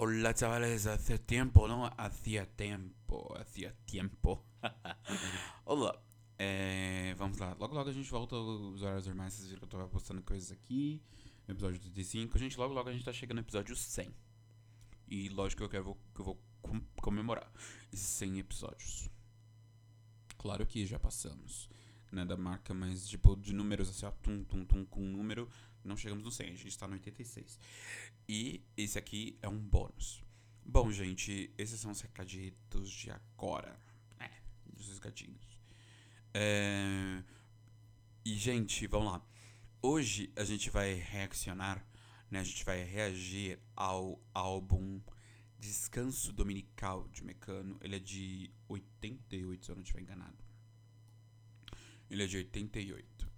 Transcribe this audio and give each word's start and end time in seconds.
Hola 0.00 0.32
chavales, 0.32 0.86
hace 0.86 1.18
tiempo, 1.18 1.66
¿no? 1.66 1.86
Hacía 1.96 2.46
tempo, 2.46 3.36
hacía 3.36 3.74
tempo. 3.84 4.46
Olá, 5.64 6.00
é, 6.38 7.16
vamos 7.18 7.40
lá. 7.40 7.56
Logo 7.58 7.74
logo 7.74 7.90
a 7.90 7.92
gente 7.92 8.08
volta 8.08 8.36
aos 8.36 8.80
horários 8.80 9.08
normais, 9.08 9.34
vocês 9.34 9.48
viram 9.48 9.58
que 9.58 9.64
eu 9.64 9.68
tava 9.68 9.88
postando 9.88 10.22
coisas 10.22 10.52
aqui. 10.52 11.02
No 11.48 11.54
episódio 11.54 11.80
35, 11.80 12.38
gente, 12.38 12.56
logo 12.56 12.74
logo 12.74 12.88
a 12.88 12.92
gente 12.92 13.04
tá 13.04 13.12
chegando 13.12 13.38
no 13.38 13.42
episódio 13.42 13.74
100. 13.74 14.14
E 15.08 15.28
lógico 15.30 15.62
que 15.62 15.64
eu, 15.64 15.68
quero, 15.68 15.96
que 16.14 16.20
eu 16.20 16.24
vou 16.26 16.40
com- 16.62 16.80
comemorar 17.02 17.52
esses 17.92 18.06
100 18.06 18.38
episódios. 18.38 19.10
Claro 20.36 20.64
que 20.64 20.86
já 20.86 21.00
passamos, 21.00 21.68
né, 22.12 22.24
da 22.24 22.36
marca, 22.36 22.72
mas 22.72 23.08
tipo, 23.08 23.34
de 23.34 23.52
números 23.52 23.88
assim, 23.88 24.06
ó, 24.06 24.12
tum, 24.12 24.44
tum, 24.44 24.64
tum, 24.64 24.84
com 24.84 25.00
um 25.02 25.10
número, 25.10 25.50
não 25.84 25.96
chegamos 25.96 26.24
no 26.24 26.30
100, 26.30 26.52
a 26.52 26.54
gente 26.56 26.78
tá 26.78 26.86
no 26.86 26.94
86. 26.94 27.58
E 28.28 28.62
esse 28.76 28.98
aqui 28.98 29.38
é 29.42 29.48
um 29.48 29.58
bônus. 29.58 30.22
Bom, 30.64 30.90
gente, 30.92 31.52
esses 31.56 31.80
são 31.80 31.90
os 31.90 32.00
recaditos 32.00 32.90
de 32.90 33.10
agora. 33.10 33.80
É, 34.18 34.30
os 34.76 34.88
recadinhos. 34.94 35.58
É... 36.34 37.22
E, 38.24 38.34
gente, 38.36 38.86
vamos 38.86 39.12
lá. 39.12 39.26
Hoje 39.80 40.30
a 40.36 40.44
gente 40.44 40.68
vai 40.68 40.92
reaccionar, 40.92 41.86
né? 42.30 42.40
A 42.40 42.44
gente 42.44 42.64
vai 42.64 42.82
reagir 42.82 43.58
ao 43.74 44.20
álbum 44.34 45.00
Descanso 45.58 46.32
Dominical 46.32 47.08
de 47.08 47.24
Mecano. 47.24 47.78
Ele 47.80 47.96
é 47.96 47.98
de 47.98 48.52
88, 48.68 49.64
se 49.64 49.70
eu 49.72 49.76
não 49.76 49.82
estiver 49.82 50.02
enganado. 50.02 50.36
Ele 52.10 52.22
é 52.22 52.26
de 52.26 52.36
88. 52.36 53.30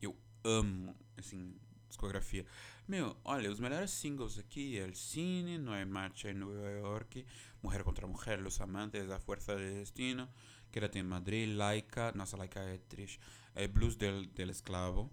Eu 0.00 0.16
amo, 0.42 0.96
assim, 1.16 1.54
discografia. 1.90 2.46
Meu, 2.88 3.16
olha, 3.24 3.50
os 3.50 3.60
melhores 3.60 3.90
singles 3.90 4.38
aqui: 4.38 4.78
El 4.78 4.94
Cine, 4.94 5.58
No 5.58 5.72
hay 5.72 5.84
marcha 5.84 6.30
en 6.30 6.40
Nueva 6.40 6.80
York, 6.80 7.26
Mujer 7.62 7.84
contra 7.84 8.06
Mujer, 8.06 8.40
Los 8.40 8.60
Amantes, 8.60 9.06
La 9.06 9.20
Fuerza 9.20 9.54
del 9.54 9.74
Destino, 9.74 10.28
Quédate 10.70 10.98
en 10.98 11.06
Madrid, 11.06 11.54
Laika, 11.54 12.12
nossa, 12.14 12.36
Laika 12.36 12.60
é 12.60 12.78
triste, 12.78 13.20
é 13.54 13.68
Blues 13.68 13.96
del, 13.96 14.26
del 14.32 14.50
Esclavo, 14.50 15.10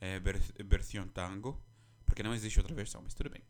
é 0.00 0.18
vers, 0.18 0.52
versão 0.64 1.06
tango, 1.08 1.62
porque 2.04 2.22
não 2.22 2.34
existe 2.34 2.58
outra 2.58 2.74
versão, 2.74 3.02
mas 3.02 3.14
tudo 3.14 3.30
bem. 3.30 3.42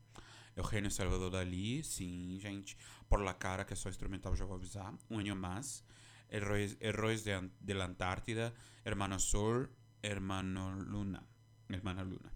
Eugenio 0.57 0.91
Salvador 0.91 1.31
Dali, 1.31 1.83
sim, 1.83 2.39
gente. 2.39 2.77
Por 3.09 3.21
la 3.21 3.35
Cara, 3.35 3.65
que 3.65 3.73
é 3.73 3.77
só 3.77 3.89
instrumental, 3.89 4.37
já 4.37 4.45
vou 4.45 4.57
avisar. 4.57 4.95
Um 5.11 5.19
ano 5.19 5.35
mais. 5.35 5.85
Heróis, 6.31 6.77
Heróis 6.81 7.25
de, 7.25 7.33
de 7.61 7.75
la 7.75 7.85
Antártida, 7.85 8.55
Hermano 8.85 9.19
Sol, 9.19 9.69
Hermano 10.03 10.73
Luna. 10.73 11.27
Hermana 11.69 12.03
Luna. 12.03 12.33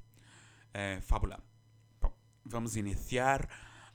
É, 0.73 1.01
Fábula. 1.01 1.43
Bom, 2.01 2.13
vamos 2.45 2.77
iniciar 2.77 3.49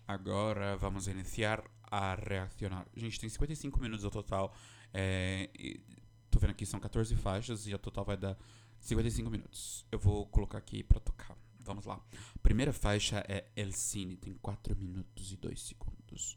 agora, 0.08 0.76
vamos 0.78 1.08
iniciar 1.08 1.64
a 1.84 2.16
reaccionar. 2.16 2.86
Gente, 2.95 3.20
tem 3.20 3.30
55 3.30 3.80
minutos 3.80 4.04
ao 4.06 4.11
total. 4.11 4.56
É, 4.94 5.50
e 5.58 5.81
tô 6.30 6.39
vendo 6.39 6.52
aqui, 6.52 6.66
são 6.66 6.80
14 6.80 7.16
faixas 7.16 7.67
e 7.67 7.73
a 7.73 7.78
total 7.78 8.06
vai 8.06 8.17
dar 8.17 8.38
55 8.80 9.30
minutos. 9.30 9.86
Eu 9.92 10.00
vou 10.00 10.26
colocar 10.28 10.58
aqui 10.58 10.84
pra 10.84 11.00
tocar. 11.00 11.38
Vamos 11.59 11.86
lá. 11.86 12.02
Primeira 12.42 12.73
faixa 12.73 13.23
é 13.28 13.50
El 13.56 13.72
Cine, 13.72 14.17
tem 14.17 14.34
4 14.34 14.76
minutos 14.76 15.31
e 15.31 15.38
2 15.38 15.61
segundos. 15.61 16.36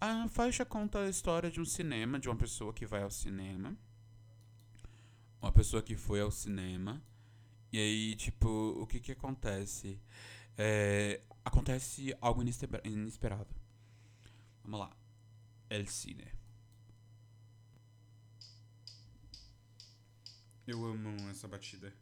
A 0.00 0.28
faixa 0.28 0.64
conta 0.64 1.00
a 1.00 1.08
história 1.08 1.50
de 1.50 1.60
um 1.60 1.64
cinema, 1.64 2.20
de 2.20 2.28
uma 2.28 2.36
pessoa 2.36 2.72
que 2.72 2.86
vai 2.86 3.02
ao 3.02 3.10
cinema. 3.10 3.76
Uma 5.40 5.50
pessoa 5.50 5.82
que 5.82 5.96
foi 5.96 6.20
ao 6.20 6.30
cinema. 6.30 7.02
E 7.72 7.78
aí, 7.78 8.16
tipo, 8.16 8.48
o 8.48 8.86
que 8.86 9.00
que 9.00 9.12
acontece? 9.12 10.00
É, 10.56 11.20
acontece 11.44 12.14
algo 12.20 12.42
inesper- 12.42 12.80
inesperado. 12.84 13.54
Vamos 14.64 14.80
lá. 14.80 14.96
El 15.70 15.86
Cine. 15.86 16.26
Eu 20.66 20.84
amo 20.84 21.30
essa 21.30 21.48
batida. 21.48 21.92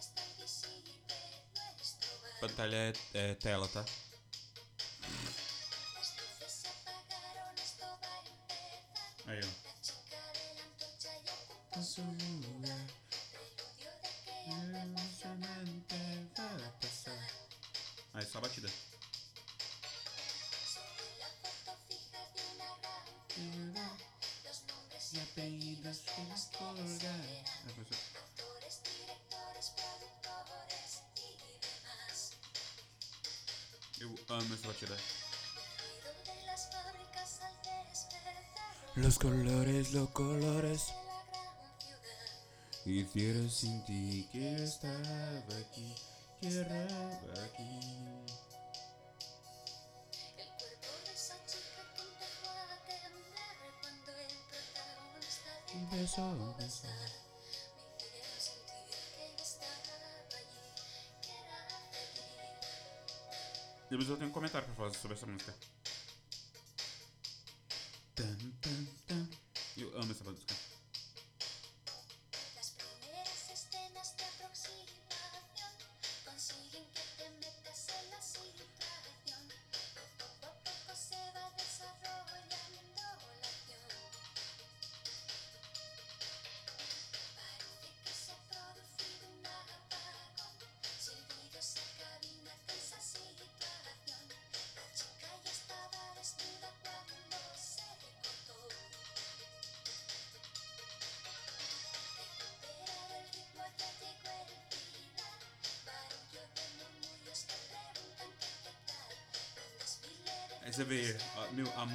Está 0.00 0.24
invisible 0.24 0.94
nuestro 1.76 2.08
bar. 2.22 2.40
Pantalha 2.40 2.76
é, 2.76 2.92
é 3.12 3.34
tela, 3.34 3.68
tá? 3.68 3.84
Sentir 43.54 44.26
que 44.32 44.38
eu 44.38 44.64
estava 44.64 45.58
aqui, 45.60 45.94
que 46.40 46.48
estava 46.48 47.44
aqui. 47.44 47.78
Empezó 51.14 52.50
a 52.50 52.76
temblar 52.84 53.56
cuando 53.80 54.10
el 54.10 54.34
protagonista 54.50 55.50
de 55.68 55.72
Empezó 55.78 56.22
a 56.22 56.52
besar. 56.58 57.10
me 57.94 58.06
hicieron 58.08 58.40
sentir 58.40 58.84
que 58.90 59.24
yo 59.38 59.44
estaba 59.44 59.94
allí, 60.36 60.66
que 61.22 61.30
era 61.30 61.58
feliz. 61.92 62.58
Depois 63.88 64.08
eu 64.08 64.16
tenho 64.16 64.30
um 64.30 64.32
comentário 64.32 64.66
pra 64.66 64.74
falar 64.74 64.94
sobre 64.94 65.16
essa 65.16 65.26
música. 65.26 65.54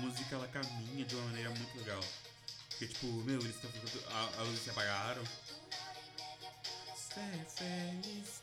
Música 0.10 0.36
ela 0.36 0.48
caminha 0.48 1.06
de 1.06 1.16
uma 1.16 1.26
maneira 1.26 1.50
muito 1.52 1.78
legal. 1.78 2.04
Porque, 2.70 2.88
tipo, 2.88 3.06
meu, 3.24 3.40
eles 3.40 3.56
estão 3.56 3.70
ficando. 3.70 4.04
A, 4.10 4.40
a 4.40 4.44
luz 4.44 4.60
se 4.60 4.70
apagaram. 4.72 5.24
Ser 6.96 7.46
feliz. 7.48 8.39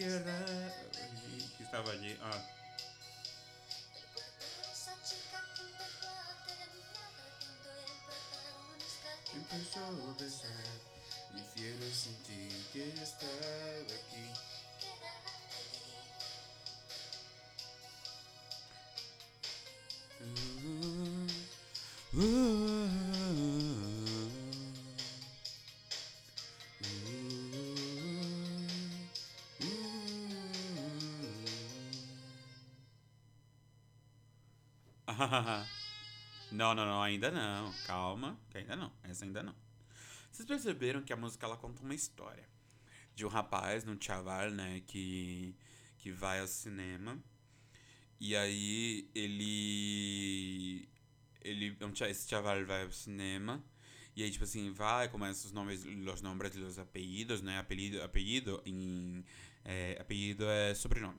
Que 0.00 0.08
raro. 0.08 0.90
Que 1.58 1.62
estava 1.62 1.92
allí. 1.92 2.16
Ah. 2.22 2.40
Esa 4.72 4.96
chica 5.04 5.44
que 5.54 5.60
empezó 5.60 6.08
a 6.08 6.40
temblar 6.46 7.12
cuando 7.36 7.68
el 7.84 7.92
protagonista 8.08 9.12
Empezó 9.34 9.84
a 9.84 10.14
besar. 10.16 10.72
Hicieron 11.36 11.92
sentir 11.92 12.66
que 12.72 12.94
yo 12.96 13.02
estaba 13.02 13.44
aquí. 13.92 14.24
Não, 36.52 36.74
não, 36.74 36.84
não, 36.84 37.00
ainda 37.00 37.30
não. 37.30 37.72
Calma, 37.86 38.36
que 38.50 38.58
ainda 38.58 38.74
não. 38.74 38.90
Essa 39.04 39.24
ainda 39.24 39.40
não. 39.40 39.54
Vocês 40.32 40.48
perceberam 40.48 41.00
que 41.00 41.12
a 41.12 41.16
música 41.16 41.46
ela 41.46 41.56
conta 41.56 41.80
uma 41.80 41.94
história 41.94 42.44
de 43.14 43.24
um 43.24 43.28
rapaz, 43.28 43.86
um 43.86 43.96
chaval, 44.00 44.50
né, 44.50 44.82
que 44.84 45.54
que 46.00 46.10
vai 46.10 46.40
ao 46.40 46.46
cinema 46.46 47.22
e 48.18 48.34
aí 48.34 49.08
ele 49.14 50.88
ele 51.42 51.76
esse 52.08 52.28
chaval 52.28 52.64
vai 52.64 52.84
ao 52.84 52.90
cinema 52.90 53.62
e 54.16 54.22
aí 54.22 54.30
tipo 54.30 54.44
assim 54.44 54.70
vai 54.70 55.08
começa 55.08 55.46
os 55.46 55.52
nomes 55.52 55.84
os 55.84 56.22
nombres 56.22 56.56
e 56.56 56.60
os 56.60 56.78
apelidos 56.78 57.42
né 57.42 57.58
apelido 57.58 58.02
apelido 58.02 58.62
em 58.64 59.24
é, 59.64 59.98
apelido 60.00 60.44
é 60.46 60.74
sobrenome 60.74 61.18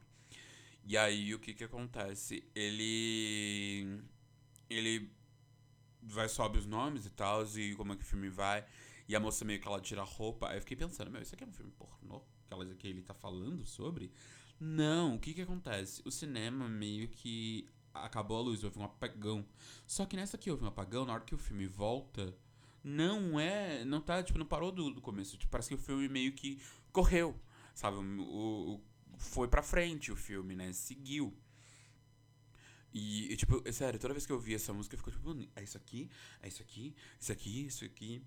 e 0.86 0.98
aí 0.98 1.34
o 1.34 1.40
que 1.40 1.54
que 1.54 1.64
acontece 1.64 2.44
ele 2.56 4.02
ele 4.70 5.12
vai 6.02 6.28
sobe 6.30 6.58
os 6.58 6.66
nomes 6.66 7.06
e 7.06 7.10
tal 7.10 7.46
e 7.56 7.76
como 7.76 7.94
é 7.94 7.96
que 7.96 8.04
o 8.04 8.06
filme 8.06 8.30
vai 8.30 8.66
e 9.08 9.16
a 9.16 9.20
moça 9.20 9.46
meio 9.46 9.60
que 9.60 9.68
ela 9.68 9.80
tira 9.82 10.02
a 10.02 10.06
roupa 10.06 10.50
aí 10.50 10.58
eu 10.58 10.62
fiquei 10.62 10.78
pensando 10.78 11.12
meu 11.12 11.22
isso 11.22 11.36
aqui 11.36 11.44
é 11.44 11.48
um 11.48 11.52
filme 11.54 11.72
pornô 11.72 12.24
aquelas 12.46 12.74
que 12.74 12.88
ele 12.88 13.02
tá 13.02 13.14
falando 13.14 13.66
sobre 13.66 14.12
não, 14.64 15.16
o 15.16 15.20
que 15.20 15.34
que 15.34 15.42
acontece? 15.42 16.04
O 16.06 16.12
cinema 16.12 16.70
meio 16.70 17.08
que 17.08 17.68
acabou 17.94 18.38
a 18.38 18.42
luz, 18.42 18.64
houve 18.64 18.78
um 18.78 18.84
apagão. 18.84 19.44
Só 19.88 20.06
que 20.06 20.16
nessa 20.16 20.38
aqui 20.38 20.52
houve 20.52 20.64
um 20.64 20.68
apagão, 20.68 21.04
na 21.04 21.14
hora 21.14 21.24
que 21.24 21.34
o 21.34 21.38
filme 21.40 21.66
volta, 21.66 22.38
não 22.84 23.40
é. 23.40 23.84
Não 23.86 24.00
tá, 24.00 24.22
tipo, 24.22 24.38
não 24.38 24.46
parou 24.46 24.72
do, 24.72 24.92
do 24.94 25.02
começo. 25.02 25.36
Tipo, 25.36 25.50
parece 25.52 25.70
que 25.70 25.74
o 25.76 25.80
filme 25.80 26.08
meio 26.08 26.34
que 26.34 26.62
correu. 26.92 27.36
Sabe? 27.74 27.98
O, 27.98 28.76
o- 28.76 28.82
foi 29.22 29.48
pra 29.48 29.62
frente 29.62 30.12
o 30.12 30.16
filme, 30.16 30.56
né? 30.56 30.74
Seguiu. 30.74 31.34
E, 32.94 33.32
e, 33.32 33.38
tipo, 33.38 33.62
é 33.64 33.72
sério, 33.72 34.00
toda 34.00 34.14
vez 34.14 34.26
que 34.26 34.32
eu 34.34 34.40
vi 34.40 34.54
essa 34.54 34.74
música, 34.74 34.96
eu 34.96 34.98
fico 34.98 35.12
tipo, 35.12 35.32
é 35.56 35.64
isso 35.64 35.78
aqui, 35.78 36.10
é 36.42 36.48
isso 36.48 36.62
aqui, 36.62 36.96
isso 37.20 37.32
aqui, 37.32 37.66
isso 37.66 37.86
aqui. 37.86 38.22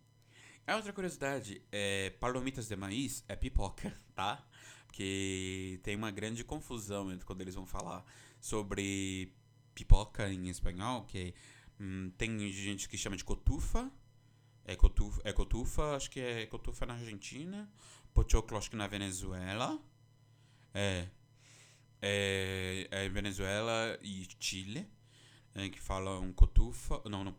A 0.66 0.76
outra 0.76 0.92
curiosidade, 0.92 1.60
é, 1.70 2.10
palomitas 2.18 2.66
de 2.66 2.76
maíz 2.76 3.22
é 3.28 3.36
pipoca, 3.36 3.94
tá? 4.14 4.42
Porque 4.86 5.78
tem 5.82 5.94
uma 5.96 6.10
grande 6.10 6.42
confusão 6.42 7.12
entre 7.12 7.26
quando 7.26 7.42
eles 7.42 7.54
vão 7.54 7.66
falar 7.66 8.04
sobre 8.40 9.34
pipoca 9.74 10.32
em 10.32 10.48
espanhol, 10.48 11.04
que 11.04 11.34
hum, 11.78 12.10
tem 12.16 12.50
gente 12.50 12.88
que 12.88 12.96
chama 12.96 13.16
de 13.16 13.24
cotufa, 13.24 13.90
é 14.64 14.74
cotufa, 14.74 15.20
é 15.24 15.32
cotufa, 15.32 15.96
acho 15.96 16.10
que 16.10 16.20
é 16.20 16.46
cotufa 16.46 16.86
na 16.86 16.94
Argentina, 16.94 17.70
pochoclo 18.14 18.56
acho 18.56 18.70
que 18.70 18.76
na 18.76 18.86
Venezuela, 18.86 19.78
é, 20.74 21.08
é, 22.02 22.88
é 22.90 23.08
Venezuela 23.08 23.98
e 24.02 24.26
Chile, 24.38 24.86
é, 25.54 25.68
que 25.68 25.80
falam 25.80 26.32
cotufa, 26.32 27.00
não, 27.08 27.24
não, 27.24 27.36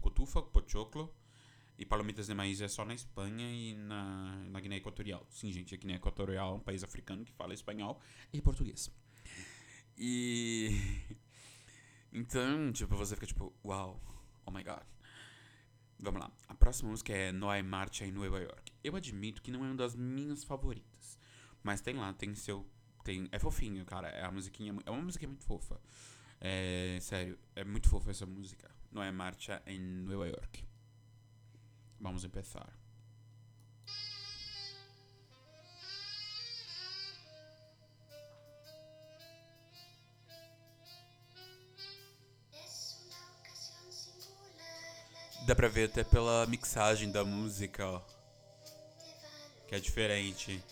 cotufa, 0.00 0.40
pochoclo, 0.40 1.12
e 1.78 1.84
palomitas 1.84 2.26
de 2.26 2.34
maíz 2.34 2.60
é 2.60 2.68
só 2.68 2.84
na 2.84 2.94
Espanha 2.94 3.52
e 3.52 3.74
na, 3.74 4.36
na 4.48 4.60
Guiné 4.60 4.76
Equatorial. 4.76 5.26
Sim, 5.28 5.52
gente, 5.52 5.74
a 5.74 5.78
Guiné 5.78 5.96
Equatorial 5.96 6.54
é 6.54 6.56
um 6.56 6.60
país 6.60 6.82
africano 6.82 7.24
que 7.24 7.32
fala 7.32 7.52
espanhol 7.52 8.00
e 8.32 8.40
português. 8.40 8.90
E. 9.96 10.70
Então, 12.12 12.72
tipo, 12.72 12.96
você 12.96 13.14
fica 13.14 13.26
tipo, 13.26 13.52
uau, 13.62 14.00
oh 14.46 14.50
my 14.50 14.62
god. 14.62 14.82
Vamos 15.98 16.18
lá. 16.18 16.32
A 16.48 16.54
próxima 16.54 16.88
música 16.88 17.12
é 17.12 17.30
No 17.30 17.50
Hay 17.50 17.62
Marcha 17.62 18.06
em 18.06 18.12
Nova 18.12 18.40
York. 18.40 18.72
Eu 18.82 18.96
admito 18.96 19.42
que 19.42 19.50
não 19.50 19.62
é 19.62 19.68
uma 19.68 19.76
das 19.76 19.94
minhas 19.94 20.42
favoritas. 20.42 21.18
Mas 21.66 21.80
tem 21.80 21.96
lá, 21.96 22.12
tem 22.12 22.32
seu. 22.32 22.64
Tem, 23.02 23.28
é 23.32 23.40
fofinho, 23.40 23.84
cara. 23.84 24.08
É, 24.08 24.24
a 24.24 24.30
musiquinha, 24.30 24.72
é 24.86 24.90
uma 24.90 25.02
musiquinha 25.02 25.28
muito 25.28 25.44
fofa. 25.44 25.80
É, 26.40 26.96
sério, 27.00 27.36
é 27.56 27.64
muito 27.64 27.88
fofa 27.88 28.12
essa 28.12 28.24
música. 28.24 28.70
No 28.92 29.00
Hay 29.00 29.10
Marcha 29.10 29.60
em 29.66 29.80
Nova 29.80 30.28
York. 30.28 30.64
Vamos 31.98 32.22
de 32.22 32.30
Dá 45.48 45.56
pra 45.56 45.66
ver 45.66 45.90
até 45.90 46.04
pela 46.04 46.46
mixagem 46.46 47.10
da 47.10 47.24
música, 47.24 47.84
ó, 47.88 48.00
que 49.66 49.74
é 49.74 49.80
diferente. 49.80 50.62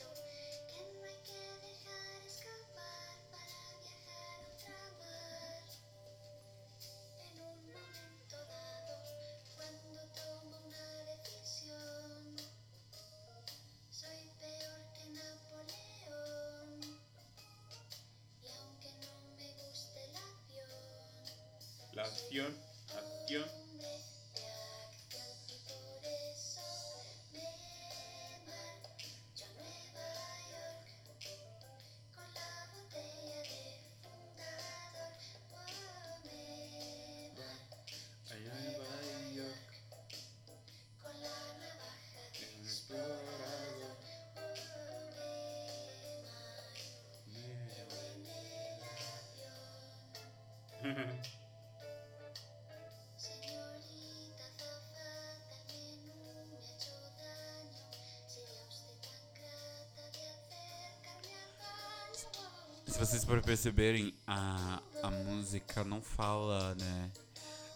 Perceberem, 63.45 64.15
a, 64.27 64.81
a 65.03 65.11
música 65.11 65.85
não 65.85 66.01
fala, 66.01 66.75
né? 66.75 67.11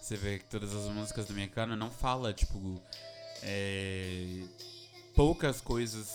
Você 0.01 0.17
vê 0.17 0.39
que 0.39 0.47
todas 0.47 0.75
as 0.75 0.87
músicas 0.93 1.27
do 1.27 1.35
Mecano 1.35 1.77
não 1.77 1.91
fala, 1.91 2.33
tipo, 2.33 2.81
é, 3.43 4.43
poucas 5.15 5.61
coisas 5.61 6.09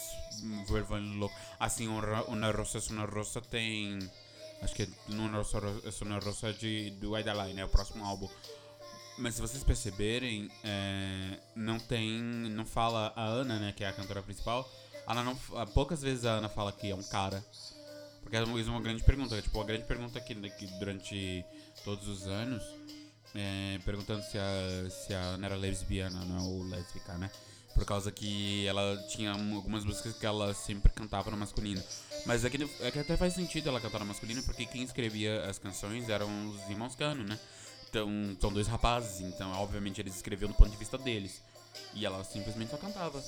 vuelvan 0.67 1.17
louco. 1.17 1.35
Assim, 1.59 1.87
o 1.87 1.99
Rosa 1.99 2.79
é 2.79 2.91
Una 2.91 3.05
Rosa 3.05 3.41
tem, 3.41 3.99
acho 4.61 4.73
que 4.73 4.83
é 4.83 4.87
Una 5.09 5.37
Rosa 5.37 5.57
é 5.59 6.25
Rosa 6.25 6.53
de, 6.53 6.91
do 6.91 7.15
Line, 7.15 7.53
né? 7.53 7.65
O 7.65 7.69
próximo 7.69 8.03
álbum. 8.03 8.29
Mas 9.17 9.35
se 9.35 9.41
vocês 9.41 9.63
perceberem, 9.63 10.49
é, 10.63 11.39
não 11.55 11.77
tem, 11.77 12.19
não 12.19 12.65
fala 12.65 13.13
a 13.15 13.23
Ana, 13.23 13.59
né, 13.59 13.71
que 13.71 13.83
é 13.83 13.87
a 13.87 13.93
cantora 13.93 14.23
principal, 14.23 14.67
A 15.05 15.11
Ana 15.11 15.23
não, 15.23 15.35
poucas 15.67 16.01
vezes 16.01 16.25
a 16.25 16.31
Ana 16.31 16.49
fala 16.49 16.71
que 16.71 16.89
é 16.89 16.95
um 16.95 17.03
cara. 17.03 17.45
Porque 18.23 18.37
isso 18.37 18.69
é 18.69 18.71
uma 18.71 18.81
grande 18.81 19.03
pergunta. 19.03 19.41
Tipo, 19.41 19.61
a 19.61 19.65
grande 19.65 19.83
pergunta 19.83 20.17
aqui, 20.17 20.33
que 20.33 20.67
durante 20.79 21.45
todos 21.83 22.07
os 22.07 22.25
anos 22.27 22.63
é, 23.35 23.79
perguntando 23.83 24.23
se 24.23 24.37
a, 24.37 24.89
se 24.89 25.13
a 25.13 25.19
Ana 25.19 25.47
era 25.47 25.55
lesbiana, 25.55 26.23
não 26.25 26.47
ou 26.49 26.63
lésbica, 26.63 27.17
né? 27.17 27.29
Por 27.73 27.85
causa 27.85 28.11
que 28.11 28.65
ela 28.67 28.95
tinha 29.09 29.35
um- 29.35 29.55
algumas 29.55 29.83
músicas 29.83 30.13
que 30.13 30.25
ela 30.25 30.53
sempre 30.53 30.91
cantava 30.93 31.31
no 31.31 31.37
masculino. 31.37 31.81
Mas 32.25 32.45
é 32.45 32.49
que, 32.49 32.69
é 32.81 32.91
que 32.91 32.99
até 32.99 33.17
faz 33.17 33.33
sentido 33.33 33.67
ela 33.69 33.81
cantar 33.81 33.99
no 33.99 34.05
masculino, 34.05 34.43
porque 34.43 34.65
quem 34.65 34.83
escrevia 34.83 35.43
as 35.49 35.57
canções 35.57 36.07
eram 36.07 36.49
os 36.49 36.69
irmãos 36.69 36.95
Cano, 36.95 37.23
né? 37.23 37.39
Então, 37.89 38.09
são 38.39 38.51
dois 38.53 38.67
rapazes, 38.67 39.21
então 39.21 39.51
obviamente 39.53 39.99
eles 39.99 40.15
escreviam 40.15 40.49
do 40.49 40.55
ponto 40.55 40.69
de 40.69 40.77
vista 40.77 40.97
deles. 40.97 41.41
E 41.95 42.05
ela 42.05 42.23
simplesmente 42.23 42.69
só 42.69 42.77
cantava. 42.77 43.23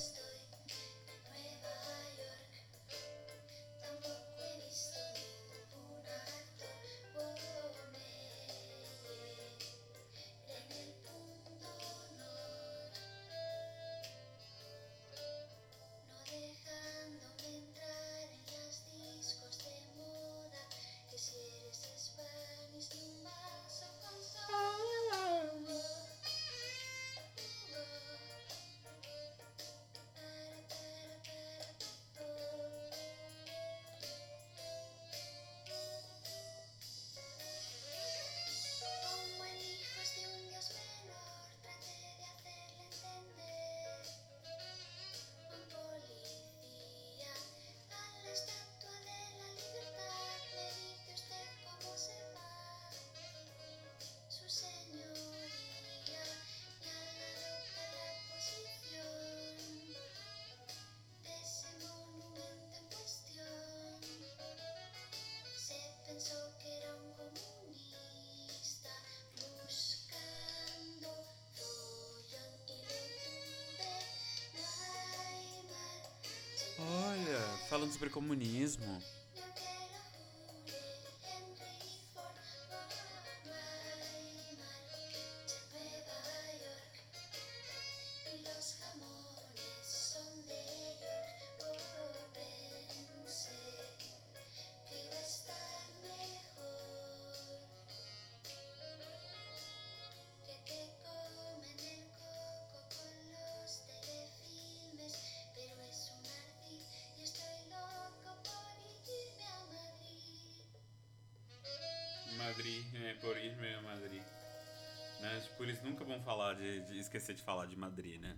Falando 77.76 77.92
sobre 77.92 78.08
comunismo. 78.08 79.02
É, 113.26 113.34
por 113.34 113.36
irme 113.36 113.74
a 113.74 113.82
Madrid. 113.82 114.22
Né? 115.20 115.40
Tipo, 115.40 115.64
eles 115.64 115.82
nunca 115.82 116.04
vão 116.04 116.22
falar 116.22 116.54
de, 116.54 116.80
de 116.86 116.98
esquecer 116.98 117.34
de 117.34 117.42
falar 117.42 117.66
de 117.66 117.76
Madrid, 117.76 118.20
né? 118.20 118.36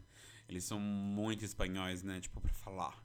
Eles 0.49 0.65
são 0.65 0.81
muito 0.81 1.45
espanhóis, 1.45 2.03
né? 2.03 2.21
Tipo, 2.21 2.41
pra 2.41 2.53
falar, 2.55 3.03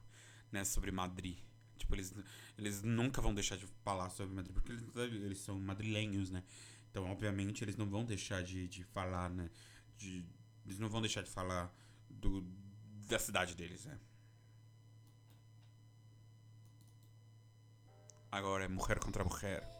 né? 0.50 0.64
Sobre 0.64 0.90
Madrid. 0.90 1.36
Tipo, 1.76 1.94
eles, 1.94 2.14
eles 2.56 2.82
nunca 2.82 3.20
vão 3.20 3.34
deixar 3.34 3.56
de 3.56 3.66
falar 3.82 4.08
sobre 4.10 4.34
Madrid, 4.34 4.54
porque 4.54 4.72
eles, 4.72 4.84
eles 4.96 5.38
são 5.38 5.60
madrilenhos, 5.60 6.30
né? 6.30 6.42
Então, 6.90 7.10
obviamente, 7.10 7.62
eles 7.62 7.76
não 7.76 7.86
vão 7.86 8.04
deixar 8.04 8.42
de, 8.42 8.66
de 8.68 8.84
falar, 8.84 9.28
né? 9.28 9.50
De, 9.98 10.24
eles 10.64 10.78
não 10.78 10.88
vão 10.88 11.00
deixar 11.00 11.22
de 11.22 11.30
falar 11.30 11.74
do, 12.08 12.42
da 13.08 13.18
cidade 13.18 13.54
deles, 13.54 13.84
né? 13.84 13.98
Agora 18.30 18.64
é 18.64 18.68
mulher 18.68 18.98
contra 18.98 19.24
mulher. 19.24 19.73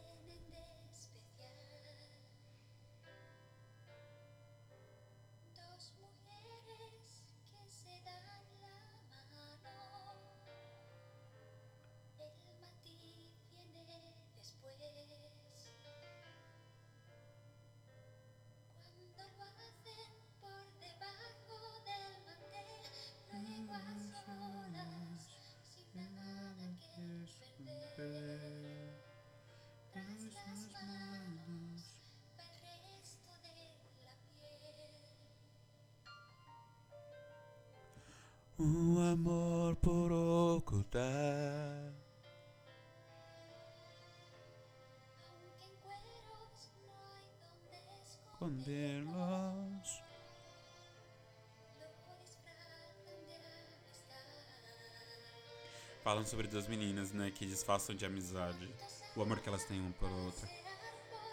Falam 56.05 56.23
sobre 56.23 56.47
duas 56.47 56.67
meninas, 56.67 57.11
né, 57.11 57.31
que 57.31 57.47
disfarçam 57.47 57.95
de 57.95 58.05
amizade. 58.05 58.69
O 59.15 59.23
amor 59.23 59.39
que 59.39 59.49
elas 59.49 59.65
têm 59.65 59.81
uma 59.81 59.91
pela 59.93 60.15
outra. 60.17 60.47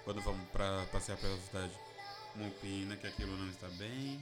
Quando 0.03 0.23
vão 0.23 0.35
pra 0.47 0.87
passear 0.91 1.19
pela 1.19 1.37
cidade. 1.37 1.79
Uma 2.35 2.49
opina 2.49 2.97
que 2.97 3.07
aquilo 3.07 3.37
não 3.37 3.51
está 3.51 3.69
bem. 3.69 4.19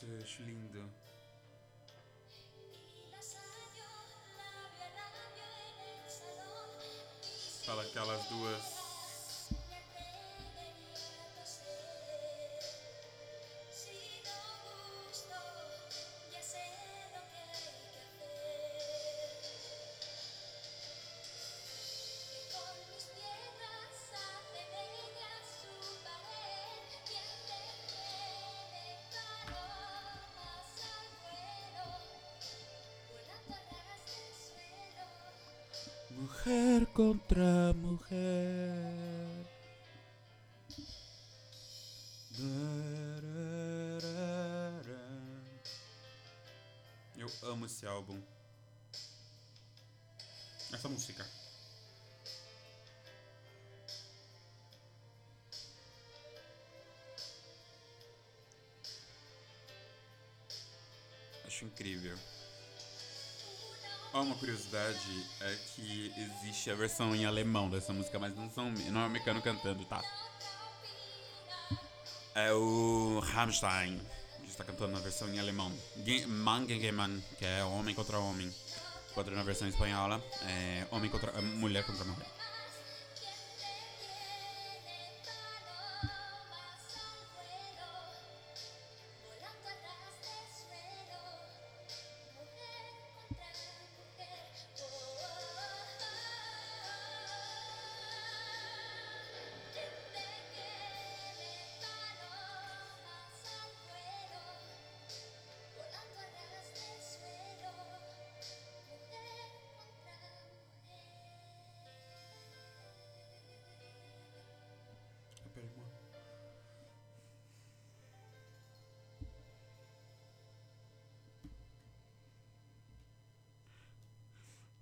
Y 0.00 0.26
si 0.26 0.42
Fala 7.66 7.82
aquelas 7.82 8.30
duas. 8.30 8.77
Mujer 36.18 36.84
contra 36.94 37.72
mujer. 37.74 39.46
Eu 47.16 47.30
amo 47.44 47.66
esse 47.66 47.86
álbum. 47.86 48.20
Ó, 64.18 64.22
uma 64.22 64.34
curiosidade 64.34 65.26
é 65.40 65.56
que 65.76 66.12
existe 66.16 66.72
a 66.72 66.74
versão 66.74 67.14
em 67.14 67.24
alemão 67.24 67.70
dessa 67.70 67.92
música, 67.92 68.18
mas 68.18 68.34
não, 68.34 68.50
são, 68.50 68.68
não 68.90 69.02
é 69.02 69.04
o 69.04 69.06
americano 69.06 69.40
cantando, 69.40 69.84
tá? 69.84 70.02
É 72.34 72.52
o 72.52 73.20
Rammstein 73.20 73.96
que 74.42 74.50
está 74.50 74.64
cantando 74.64 74.92
na 74.92 74.98
versão 74.98 75.32
em 75.32 75.38
alemão. 75.38 75.72
Mann 76.26 76.66
gegen 76.66 76.92
Mann, 76.92 77.20
que 77.38 77.44
é 77.44 77.62
homem 77.62 77.94
contra 77.94 78.18
homem. 78.18 78.52
Enquanto 79.12 79.30
na 79.30 79.44
versão 79.44 79.68
espanhola 79.68 80.20
é 80.42 80.84
homem 80.90 81.08
contra 81.10 81.30
é 81.30 81.40
mulher 81.40 81.84
contra 81.84 82.04
mulher. 82.04 82.37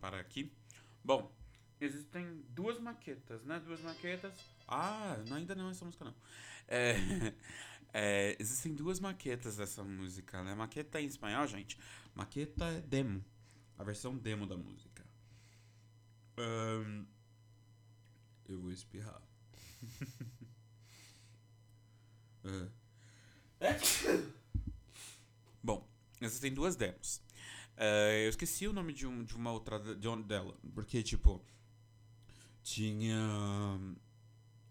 Para 0.07 0.21
aqui. 0.21 0.53
Bom, 1.03 1.35
existem 1.81 2.45
duas 2.51 2.79
maquetas, 2.79 3.45
né? 3.45 3.59
Duas 3.59 3.81
maquetas. 3.81 4.33
Ah, 4.69 5.17
ainda 5.33 5.53
não 5.57 5.69
essa 5.69 5.85
música 5.85 6.05
não. 6.05 6.15
É, 6.69 6.95
é, 7.93 8.37
existem 8.39 8.73
duas 8.73 9.01
maquetas 9.01 9.57
dessa 9.57 9.83
música, 9.83 10.45
né? 10.45 10.55
Maqueta 10.55 11.01
em 11.01 11.07
espanhol, 11.07 11.45
gente. 11.49 11.77
Maqueta 12.15 12.67
é 12.67 12.81
demo. 12.83 13.25
A 13.77 13.83
versão 13.83 14.17
demo 14.17 14.47
da 14.47 14.57
música. 14.57 15.05
Ahn, 16.39 17.05
eu 18.49 18.61
vou 18.61 18.71
espirrar. 18.71 19.21
É. 23.59 23.77
Bom, 25.65 25.85
existem 26.21 26.55
duas 26.55 26.77
demos. 26.77 27.26
É, 27.77 28.25
eu 28.25 28.31
esqueci 28.31 28.67
o 28.67 28.73
nome 28.73 28.93
de, 28.93 29.07
um, 29.07 29.23
de 29.25 29.35
uma 29.37 29.53
outra 29.53 29.79
de- 29.79 29.95
uma 30.09 30.21
dela. 30.23 30.57
Porque, 30.75 31.03
tipo. 31.03 31.45
Tinha. 32.63 33.17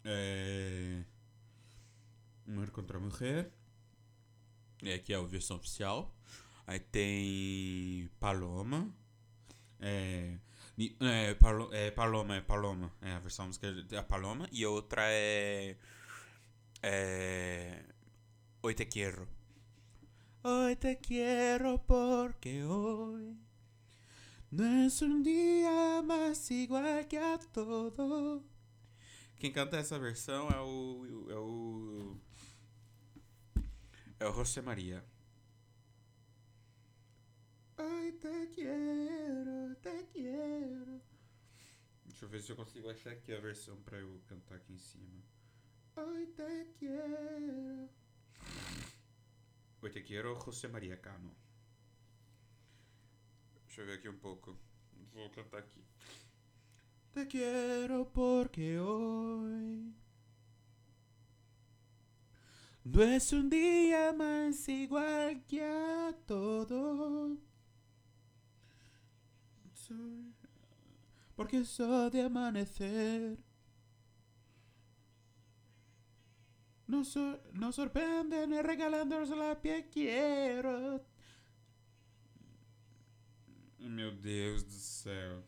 É. 0.04 1.04
Mulher 2.48 2.70
contra 2.72 3.00
Mulher. 3.00 3.52
É, 4.84 5.00
que 5.00 5.14
é 5.14 5.16
a 5.16 5.22
versão 5.22 5.58
oficial. 5.58 6.14
Aí 6.68 6.80
tem. 6.80 8.10
Paloma. 8.20 8.94
É. 9.80 10.38
É, 11.00 11.34
Palo- 11.36 11.74
é 11.74 11.92
Paloma, 11.92 12.36
é 12.36 12.42
Paloma. 12.42 12.92
É 13.02 13.12
a 13.14 13.20
versão 13.20 13.48
música 13.48 13.68
é 13.92 13.98
a 13.98 14.04
Paloma. 14.04 14.48
E 14.52 14.64
a 14.64 14.70
outra 14.70 15.04
é. 15.06 15.78
É. 16.84 17.84
Hoy 18.62 18.74
te 18.74 18.86
quiero. 18.86 19.28
Hoy 20.48 20.76
te 20.76 21.00
quiero 21.00 21.84
porque 21.88 22.64
hoy 22.64 23.36
no 24.52 24.86
es 24.86 25.02
un 25.02 25.24
día 25.24 26.04
más 26.04 26.52
igual 26.52 27.08
que 27.08 27.18
a 27.18 27.40
todo. 27.52 28.44
Quem 29.40 29.52
canta 29.52 29.80
essa 29.80 29.98
versão 29.98 30.48
é 30.52 30.62
o. 30.62 31.32
É 31.32 31.36
o. 31.36 32.18
É 34.20 34.28
o 34.28 34.34
José 34.34 34.62
Maria. 34.62 35.04
Ai, 37.80 38.12
te 38.12 38.48
quero, 38.54 39.76
te 39.82 40.04
quero. 40.14 41.02
Deixa 42.06 42.26
eu 42.26 42.30
ver 42.30 42.44
se 42.44 42.52
eu 42.52 42.56
consigo 42.56 42.92
achar 42.92 43.14
aqui 43.14 43.34
a 43.34 43.40
versão 43.40 43.82
pra 43.82 43.98
eu 43.98 44.22
cantar 44.28 44.58
aqui 44.58 44.74
em 44.74 44.78
cima. 44.78 45.24
Ai, 45.96 46.28
te 46.28 46.72
quero. 46.78 47.90
Oi, 49.86 49.92
te 49.92 50.04
quero, 50.04 50.34
José 50.36 50.68
Maria 50.68 50.98
Cano. 50.98 51.32
Eu 53.78 53.86
ver 53.86 54.00
aqui 54.00 54.10
um 54.10 54.18
pouco. 54.18 54.58
Vou 55.14 55.30
cantar 55.30 55.60
aqui. 55.60 55.80
Te 57.14 57.28
quiero 57.28 58.04
porque 58.12 58.80
hoy 58.80 59.94
no 62.84 63.04
es 63.04 63.32
un 63.32 63.48
día 63.48 64.12
más 64.12 64.68
igual 64.70 65.46
que 65.46 65.62
a 65.62 66.16
todo. 66.26 67.38
Porque 71.36 71.64
soy 71.64 72.10
de 72.10 72.22
amanecer. 72.22 73.45
Nos, 76.88 77.08
sor- 77.10 77.42
nos 77.54 77.76
sorprenden 77.76 78.52
regalándonos 78.64 79.30
la 79.30 79.60
piel, 79.62 79.86
quiero. 79.90 81.02
Meu 83.80 84.12
Deus 84.12 84.64
do 84.64 84.72
céu. 84.72 85.44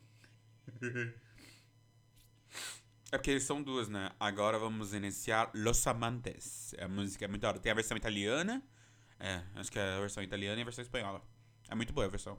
É 3.12 3.18
porque 3.18 3.40
são 3.40 3.62
duas, 3.64 3.88
né? 3.88 4.12
Agora 4.20 4.58
vamos 4.60 4.94
iniciar 4.94 5.50
Los 5.54 5.86
Amantes. 5.88 6.74
A 6.80 6.88
música 6.88 7.26
é 7.26 7.28
muito 7.28 7.42
da 7.42 7.50
hora. 7.50 7.60
Tem 7.60 7.72
a 7.72 7.76
versão 7.76 7.96
italiana. 7.96 8.62
É, 9.20 9.44
acho 9.56 9.72
que 9.72 9.80
é 9.80 9.96
a 9.96 10.00
versão 10.00 10.22
italiana 10.22 10.58
e 10.60 10.62
a 10.62 10.66
versão 10.66 10.82
espanhola. 10.82 11.22
É 11.70 11.76
muito 11.76 11.94
boa 11.94 12.06
a 12.06 12.10
versão. 12.10 12.38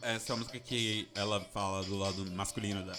Essa 0.00 0.32
é 0.32 0.34
a 0.34 0.36
música 0.36 0.58
que 0.58 1.06
ela 1.14 1.40
fala 1.40 1.82
do 1.84 1.98
lado 1.98 2.24
masculino 2.30 2.82
da. 2.86 2.94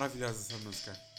Maravilhosa 0.00 0.40
essa 0.54 0.64
música. 0.64 1.09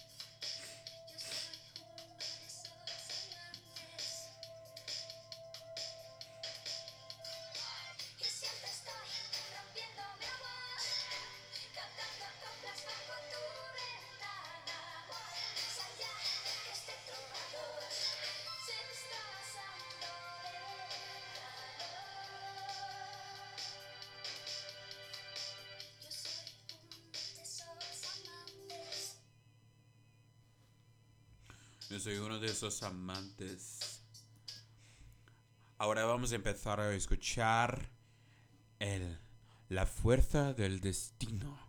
Eu 31.92 32.00
soy 32.00 32.18
uno 32.20 32.40
de 32.40 32.46
esos 32.46 32.82
amantes. 32.84 34.02
Ahora 35.78 36.06
vamos 36.06 36.32
a 36.32 36.36
empezar 36.38 36.80
a 36.80 36.96
escuchar 36.96 37.92
el 38.80 39.20
La 39.68 39.86
Fuerza 39.86 40.54
del 40.54 40.80
Destino. 40.80 41.60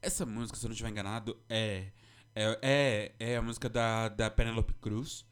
Essa 0.00 0.24
música, 0.24 0.56
se 0.56 0.64
eu 0.64 0.70
não 0.70 0.72
estiver 0.72 0.88
enganado, 0.88 1.38
é, 1.46 1.92
é, 2.34 3.12
é, 3.18 3.36
a 3.36 3.42
música 3.42 3.68
da, 3.68 4.08
da 4.08 4.30
Penelope 4.30 4.72
Cruz 4.80 5.26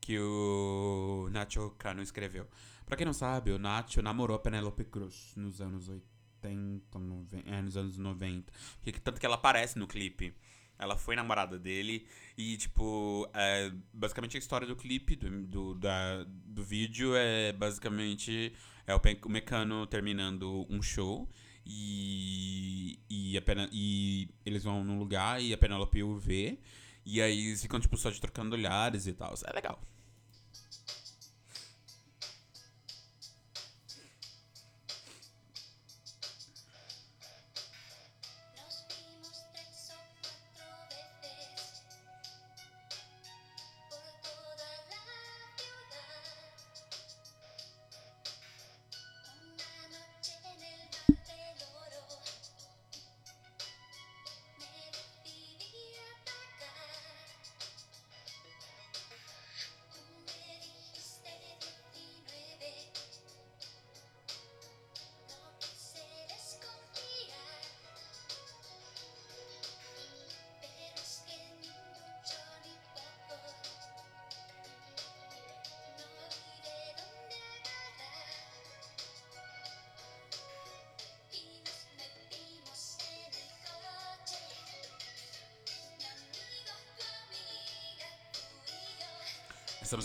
que 0.00 0.18
o 0.18 1.28
Nacho 1.30 1.70
Cano 1.78 2.02
escreveu. 2.02 2.48
Pra 2.84 2.96
quem 2.96 3.06
não 3.06 3.12
sabe, 3.12 3.52
o 3.52 3.60
Nacho 3.60 4.02
namorou 4.02 4.34
a 4.34 4.40
Penelope 4.40 4.84
Cruz 4.86 5.34
nos 5.36 5.60
anos 5.60 5.88
80, 5.88 6.98
90, 6.98 7.48
é, 7.48 7.62
nos 7.62 7.76
anos 7.76 7.96
90. 7.96 8.52
Porque, 8.82 8.98
tanto 8.98 9.20
que 9.20 9.26
ela 9.26 9.36
aparece 9.36 9.78
no 9.78 9.86
clipe. 9.86 10.34
Ela 10.82 10.96
foi 10.96 11.14
namorada 11.14 11.58
dele 11.58 12.06
e, 12.36 12.56
tipo, 12.56 13.28
é, 13.32 13.70
basicamente 13.92 14.36
a 14.36 14.40
história 14.40 14.66
do 14.66 14.74
clipe, 14.74 15.14
do, 15.14 15.46
do, 15.46 15.74
da, 15.74 16.24
do 16.24 16.62
vídeo 16.62 17.14
é 17.14 17.52
basicamente 17.52 18.52
é 18.86 18.94
o, 18.94 19.00
Mecano 19.28 19.86
terminando 19.86 20.66
um 20.68 20.82
show 20.82 21.28
e, 21.64 22.98
e, 23.08 23.38
a 23.38 23.42
Pena- 23.42 23.68
e 23.72 24.28
eles 24.44 24.64
vão 24.64 24.82
num 24.82 24.98
lugar 24.98 25.40
e 25.40 25.52
a 25.54 25.58
Penelope 25.58 26.02
o 26.02 26.18
vê 26.18 26.58
e 27.06 27.22
aí 27.22 27.46
eles 27.46 27.62
ficam, 27.62 27.78
tipo, 27.80 27.96
só 27.96 28.10
de 28.10 28.20
trocando 28.20 28.54
olhares 28.56 29.06
e 29.06 29.12
tal. 29.12 29.34
É 29.44 29.52
legal. 29.52 29.80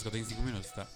Música 0.07 0.11
tem 0.11 0.23
5 0.23 0.41
minutos, 0.41 0.71
tá? 0.71 0.87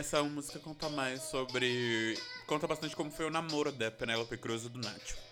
Essa 0.00 0.22
música 0.22 0.58
conta 0.58 0.88
mais 0.88 1.20
sobre. 1.24 2.16
Conta 2.46 2.66
bastante 2.66 2.96
como 2.96 3.10
foi 3.10 3.26
o 3.26 3.30
namoro 3.30 3.70
da 3.70 3.90
Penélope 3.90 4.38
Cruz 4.38 4.64
e 4.64 4.70
do 4.70 4.78
Nacho. 4.78 5.29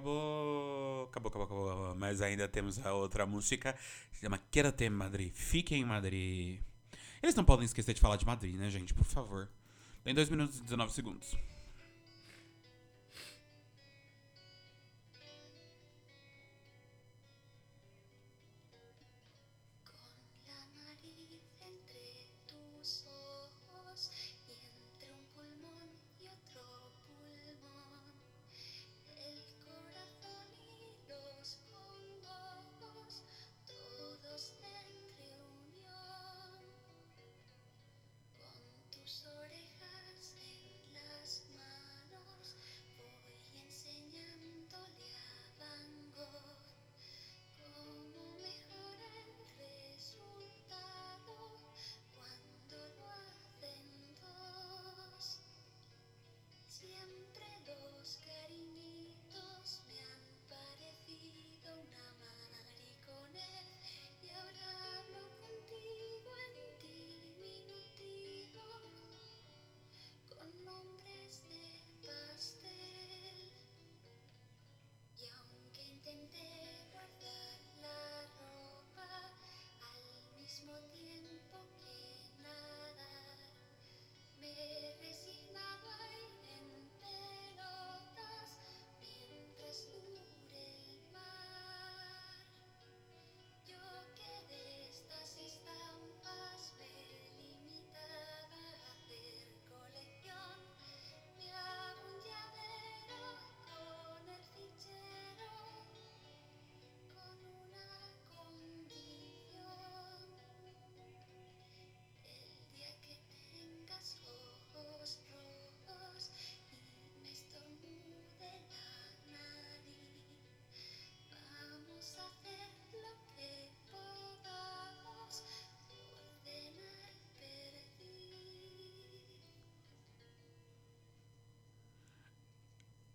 Acabou. 0.00 1.04
Acabou, 1.10 1.28
acabou, 1.28 1.44
acabou. 1.44 1.94
Mas 1.96 2.22
ainda 2.22 2.48
temos 2.48 2.84
a 2.84 2.92
outra 2.94 3.26
música. 3.26 3.76
Se 4.12 4.22
chama 4.22 4.40
Quédate 4.50 4.84
em 4.84 4.90
Madrid. 4.90 5.32
Fique 5.34 5.74
em 5.74 5.84
Madrid. 5.84 6.58
Eles 7.22 7.34
não 7.34 7.44
podem 7.44 7.66
esquecer 7.66 7.92
de 7.92 8.00
falar 8.00 8.16
de 8.16 8.24
Madrid, 8.24 8.56
né, 8.56 8.70
gente? 8.70 8.94
Por 8.94 9.04
favor. 9.04 9.48
Tem 10.02 10.14
2 10.14 10.30
minutos 10.30 10.58
e 10.58 10.62
19 10.62 10.92
segundos. 10.92 11.36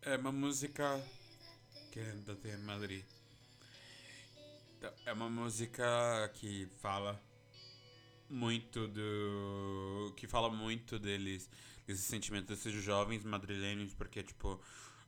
É 0.06 0.16
uma 0.18 0.32
música. 0.32 1.04
Quédate 1.92 2.48
em 2.48 2.58
Madrid. 2.58 3.04
Então, 4.78 4.92
É 5.04 5.14
uma 5.14 5.30
música 5.30 5.84
que 6.36 6.68
fala 6.80 7.20
muito 8.30 8.88
do. 8.88 10.14
que 10.16 10.28
fala 10.28 10.50
muito 10.50 11.00
deles, 11.00 11.50
desse 11.88 12.04
sentimento 12.04 12.48
desses 12.48 12.72
jovens 12.74 13.24
madrilenhos, 13.24 13.96
porque, 13.96 14.22
tipo. 14.22 14.62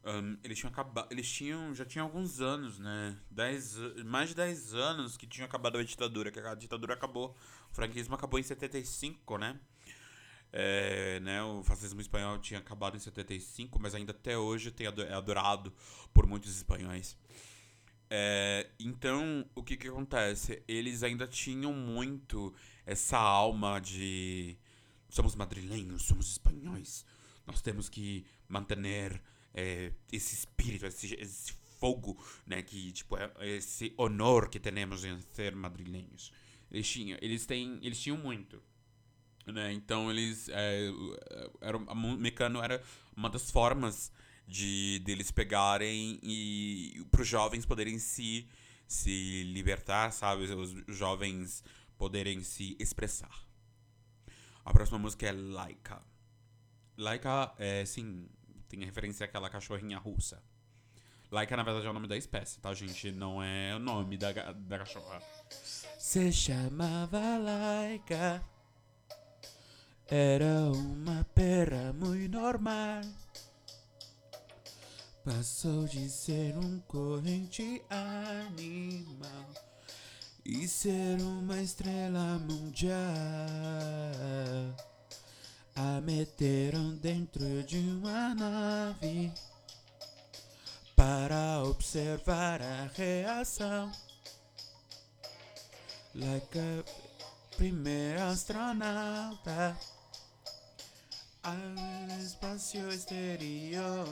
ahn, 0.03 0.35
eles 0.43 0.57
tinham 0.57 0.71
acabado. 0.71 1.07
Eles 1.11 1.29
tinham. 1.31 1.75
Já 1.75 1.85
tinham 1.85 2.07
alguns 2.07 2.41
anos, 2.41 2.79
né? 2.79 3.15
Dez, 3.29 3.75
mais 4.03 4.29
de 4.29 4.35
10 4.35 4.73
anos 4.73 5.15
que 5.15 5.27
tinham 5.27 5.45
acabado 5.45 5.77
a 5.77 5.83
ditadura, 5.83 6.31
que 6.31 6.39
a 6.39 6.55
ditadura 6.55 6.95
acabou. 6.95 7.35
O 7.71 7.75
franquismo 7.75 8.15
acabou 8.15 8.39
em 8.39 8.43
75, 8.43 9.37
né? 9.37 9.59
É, 10.51 11.19
né, 11.19 11.43
o 11.43 11.61
fascismo 11.61 11.99
espanhol 11.99 12.39
tinha 12.39 12.59
acabado 12.59 12.95
em 12.95 12.99
75, 12.99 13.79
mas 13.79 13.93
ainda 13.93 14.11
até 14.11 14.37
hoje 14.37 14.71
tem 14.71 14.87
é 14.87 15.13
adorado 15.13 15.73
por 16.13 16.25
muitos 16.25 16.55
espanhóis. 16.55 17.17
É, 18.09 18.69
então, 18.79 19.45
o 19.53 19.61
que 19.61 19.75
que 19.75 19.87
acontece? 19.87 20.63
Eles 20.67 21.03
ainda 21.03 21.27
tinham 21.27 21.73
muito 21.73 22.53
essa 22.85 23.17
alma 23.17 23.79
de 23.79 24.57
somos 25.09 25.35
madrilenhos, 25.35 26.03
somos 26.03 26.31
espanhóis. 26.31 27.05
Nós 27.45 27.61
temos 27.61 27.89
que 27.89 28.25
manter 28.47 29.21
é, 29.53 29.91
esse 30.11 30.35
espírito, 30.35 30.85
esse, 30.85 31.13
esse 31.15 31.53
fogo, 31.79 32.17
né, 32.45 32.61
que 32.61 32.91
tipo 32.91 33.17
é 33.17 33.31
esse 33.57 33.93
honor 33.97 34.49
que 34.49 34.59
temos 34.59 35.03
em 35.03 35.19
ser 35.33 35.55
madrilenhos. 35.55 36.31
Eles 36.71 36.89
tinham, 36.89 37.17
eles 37.21 37.45
têm, 37.45 37.79
eles 37.81 37.99
tinham 37.99 38.17
muito 38.17 38.61
né? 39.51 39.73
Então 39.73 40.09
eles 40.11 40.49
é, 40.49 40.89
era 41.61 41.77
a 41.87 41.95
Mecano 41.95 42.61
era 42.61 42.81
uma 43.15 43.29
das 43.29 43.49
formas 43.49 44.11
de 44.47 44.99
deles 44.99 45.31
pegarem 45.31 46.19
e 46.23 47.05
para 47.11 47.21
os 47.21 47.27
jovens 47.27 47.65
poderem 47.65 47.99
se 47.99 48.47
se 48.87 49.43
libertar, 49.43 50.11
sabe? 50.11 50.43
Os 50.43 50.73
jovens 50.95 51.63
poderem 51.97 52.41
se 52.41 52.77
expressar. 52.79 53.45
A 54.63 54.71
próxima 54.71 54.97
música 54.97 55.27
é 55.27 55.31
Laika. 55.31 56.01
Laika 56.97 57.53
é 57.57 57.85
sim, 57.85 58.29
tem 58.69 58.83
referência 58.85 59.25
àquela 59.25 59.49
cachorrinha 59.49 59.97
russa. 59.97 60.41
Laika, 61.29 61.57
na 61.57 61.63
verdade, 61.63 61.85
é 61.85 61.89
o 61.89 61.93
nome 61.93 62.07
da 62.07 62.15
espécie, 62.15 62.59
tá, 62.59 62.73
gente? 62.73 63.11
Não 63.11 63.43
é 63.43 63.75
o 63.75 63.79
nome 63.79 64.17
da, 64.17 64.31
da 64.31 64.79
cachorra. 64.79 65.21
Se 65.99 66.31
chamava 66.31 67.37
Laika. 67.37 68.41
Era 70.09 70.71
uma 70.71 71.25
perra 71.35 71.91
muito 71.91 72.31
normal. 72.31 73.01
Passou 75.25 75.83
de 75.83 76.09
ser 76.09 76.57
um 76.57 76.79
corrente 76.87 77.81
animal 77.89 79.49
e 80.45 80.65
ser 80.65 81.21
uma 81.21 81.61
estrela 81.61 82.39
mundial. 82.39 82.95
A 85.75 85.99
meteram 85.99 86.95
dentro 86.95 87.61
de 87.63 87.77
uma 87.77 88.33
nave 88.33 89.33
para 90.95 91.63
observar 91.65 92.61
a 92.61 92.89
reação. 92.95 93.91
Like 96.15 96.57
a 96.57 97.57
primeira 97.57 98.29
astronauta 98.29 99.77
ao 101.47 102.19
espaço 102.19 102.77
exterior. 102.89 104.07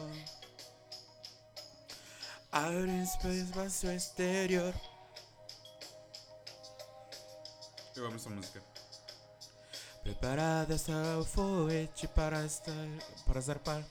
Ao 2.51 2.85
espaço 3.31 3.87
exterior. 3.87 4.73
Eu 7.95 8.05
amo 8.05 8.15
essa 8.15 8.29
música. 8.29 8.63
Preparada 10.01 10.75
está 10.75 11.17
o 11.17 11.25
foguete 11.25 12.07
para, 12.07 12.45
estar, 12.45 12.71
para 13.25 13.41
zarpar. 13.41 13.83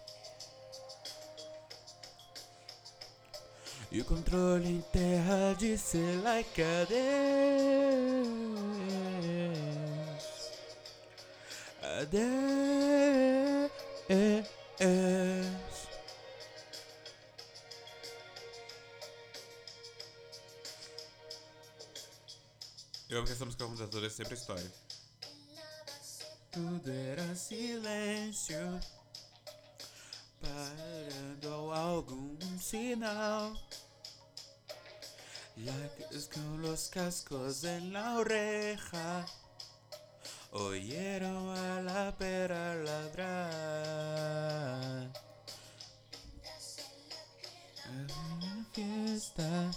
E 3.90 4.00
o 4.00 4.04
controle 4.04 4.70
em 4.70 4.80
terra 4.80 5.54
disse 5.58 5.98
like 6.22 6.62
a 6.62 6.84
Deus. 6.84 8.24
Adeus. 12.00 12.93
Essa 23.34 23.44
música 23.44 23.66
conta 23.66 23.88
toda 23.88 24.08
sempre 24.08 24.34
história. 24.34 24.72
Tudo 26.52 26.88
era 26.88 27.34
silêncio, 27.34 28.80
parando 30.40 31.72
algum 31.72 32.38
sinal. 32.60 33.52
Like 35.56 36.28
con 36.32 36.62
los 36.62 36.88
cascos 36.88 37.64
en 37.64 37.92
la 37.92 38.18
oreja, 38.18 39.26
oyeron 40.52 41.48
a 41.56 41.82
la 41.82 42.16
pera 42.16 42.76
ladrar. 42.76 43.34
Una 47.88 48.64
fiesta, 48.72 49.70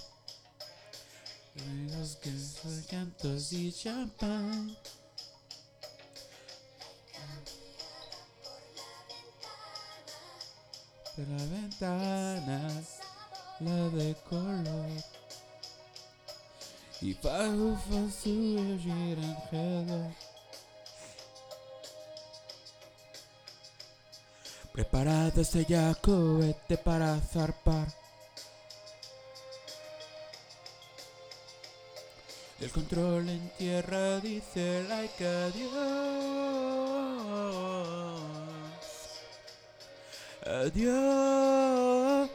los 1.66 2.20
gritos, 2.22 2.92
llantos 2.92 3.54
y 3.54 3.72
champán. 3.72 4.78
De 11.16 11.26
la 11.26 11.46
ventana, 11.46 12.84
la 13.60 13.90
de 13.90 14.16
color. 14.30 15.18
Fácil 17.90 18.80
gira 18.80 19.22
em 19.22 19.38
redor. 19.52 20.12
Preparado 24.74 25.42
este 25.42 25.66
ya 25.66 25.94
cohete 25.96 26.78
para 26.78 27.20
zarpar. 27.20 27.88
El 32.60 32.72
control 32.72 33.30
en 33.30 33.50
tierra 33.58 34.20
dice 34.20 34.84
like 34.90 35.26
adiós. 35.26 35.70
Adiós. 40.46 42.30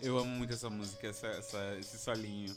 Eu 0.00 0.18
amo 0.18 0.30
muito 0.30 0.52
essa 0.52 0.68
música, 0.70 1.08
essa, 1.08 1.26
essa- 1.28 1.76
esse 1.78 1.98
solinho. 1.98 2.54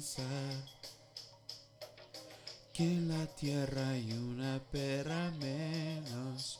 Pensar 0.00 0.64
que 2.72 2.84
en 2.84 3.08
la 3.10 3.26
tierra 3.36 3.90
hay 3.90 4.10
una 4.14 4.58
perra 4.72 5.30
menos 5.32 6.58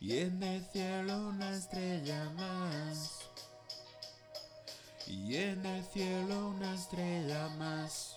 y 0.00 0.16
en 0.16 0.42
el 0.42 0.64
cielo 0.72 1.28
una 1.28 1.54
estrella 1.54 2.30
más 2.30 3.18
y 5.06 5.36
en 5.36 5.66
el 5.66 5.84
cielo 5.84 6.48
una 6.48 6.74
estrella 6.74 7.48
más. 7.58 8.16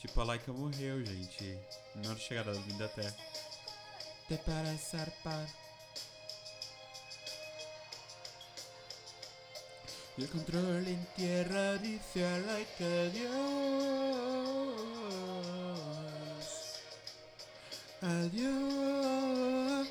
Tipo, 0.00 0.22
a 0.22 0.24
Laika 0.24 0.52
morreu, 0.52 1.04
gente. 1.04 1.60
Na 1.96 2.08
hora 2.08 2.14
de 2.14 2.24
chegar 2.24 2.46
da 2.46 2.52
vinda 2.52 2.86
até. 2.86 3.06
Até 4.24 4.38
para 4.38 4.78
zarpar. 4.78 5.46
El 10.20 10.28
control 10.28 10.86
en 10.86 11.02
tierra 11.16 11.78
dice 11.78 12.26
a 12.26 12.38
like 12.40 12.84
adiós. 12.84 13.24
Adiós. 18.02 19.88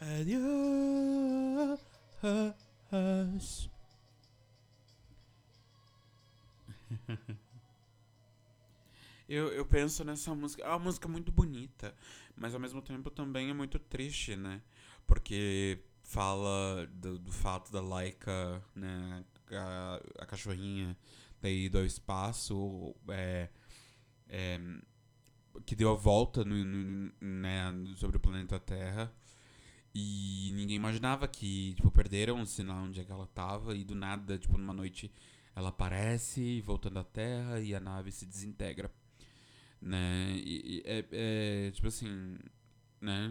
Adiós. 0.00 0.50
Adiós. 2.90 3.70
Eu, 9.30 9.48
eu 9.52 9.64
penso 9.66 10.04
nessa 10.04 10.34
música. 10.34 10.64
É 10.64 10.68
uma 10.68 10.78
música 10.80 11.08
muito 11.08 11.30
bonita, 11.32 11.94
mas 12.36 12.54
ao 12.54 12.60
mesmo 12.60 12.82
tempo 12.82 13.10
também 13.10 13.50
é 13.50 13.54
muito 13.54 13.78
triste, 13.78 14.36
né? 14.36 14.62
Porque 15.06 15.80
fala 16.02 16.86
do, 16.94 17.18
do 17.18 17.32
fato 17.32 17.72
da 17.72 17.80
Laika, 17.80 18.62
né? 18.74 19.24
A, 19.52 20.00
a 20.20 20.26
cachorrinha 20.26 20.96
ido 21.44 21.78
ao 21.78 21.84
espaço, 21.84 22.94
é, 23.08 23.48
é, 24.28 24.60
que 25.66 25.74
deu 25.76 25.90
a 25.90 25.94
volta 25.94 26.44
no, 26.44 26.54
no- 26.64 27.12
né, 27.20 27.72
sobre 27.96 28.16
o 28.16 28.20
planeta 28.20 28.58
Terra. 28.60 29.12
E 29.94 30.52
ninguém 30.54 30.76
imaginava 30.76 31.28
que, 31.28 31.74
tipo, 31.74 31.90
perderam 31.90 32.40
o 32.42 32.46
sinal 32.46 32.84
onde 32.84 33.00
é 33.00 33.04
que 33.04 33.12
ela 33.12 33.26
tava 33.28 33.76
e 33.76 33.84
do 33.84 33.94
nada, 33.94 34.38
tipo, 34.38 34.58
numa 34.58 34.72
noite 34.74 35.12
ela 35.56 35.70
aparece 35.70 36.60
voltando 36.62 36.98
à 37.00 37.04
Terra 37.04 37.60
e 37.60 37.74
a 37.74 37.80
nave 37.80 38.12
se 38.12 38.26
desintegra. 38.26 38.90
Né? 39.80 40.32
E, 40.36 40.78
e 40.78 40.82
é, 40.84 41.06
é, 41.10 41.70
tipo 41.70 41.88
assim, 41.88 42.38
né? 43.00 43.30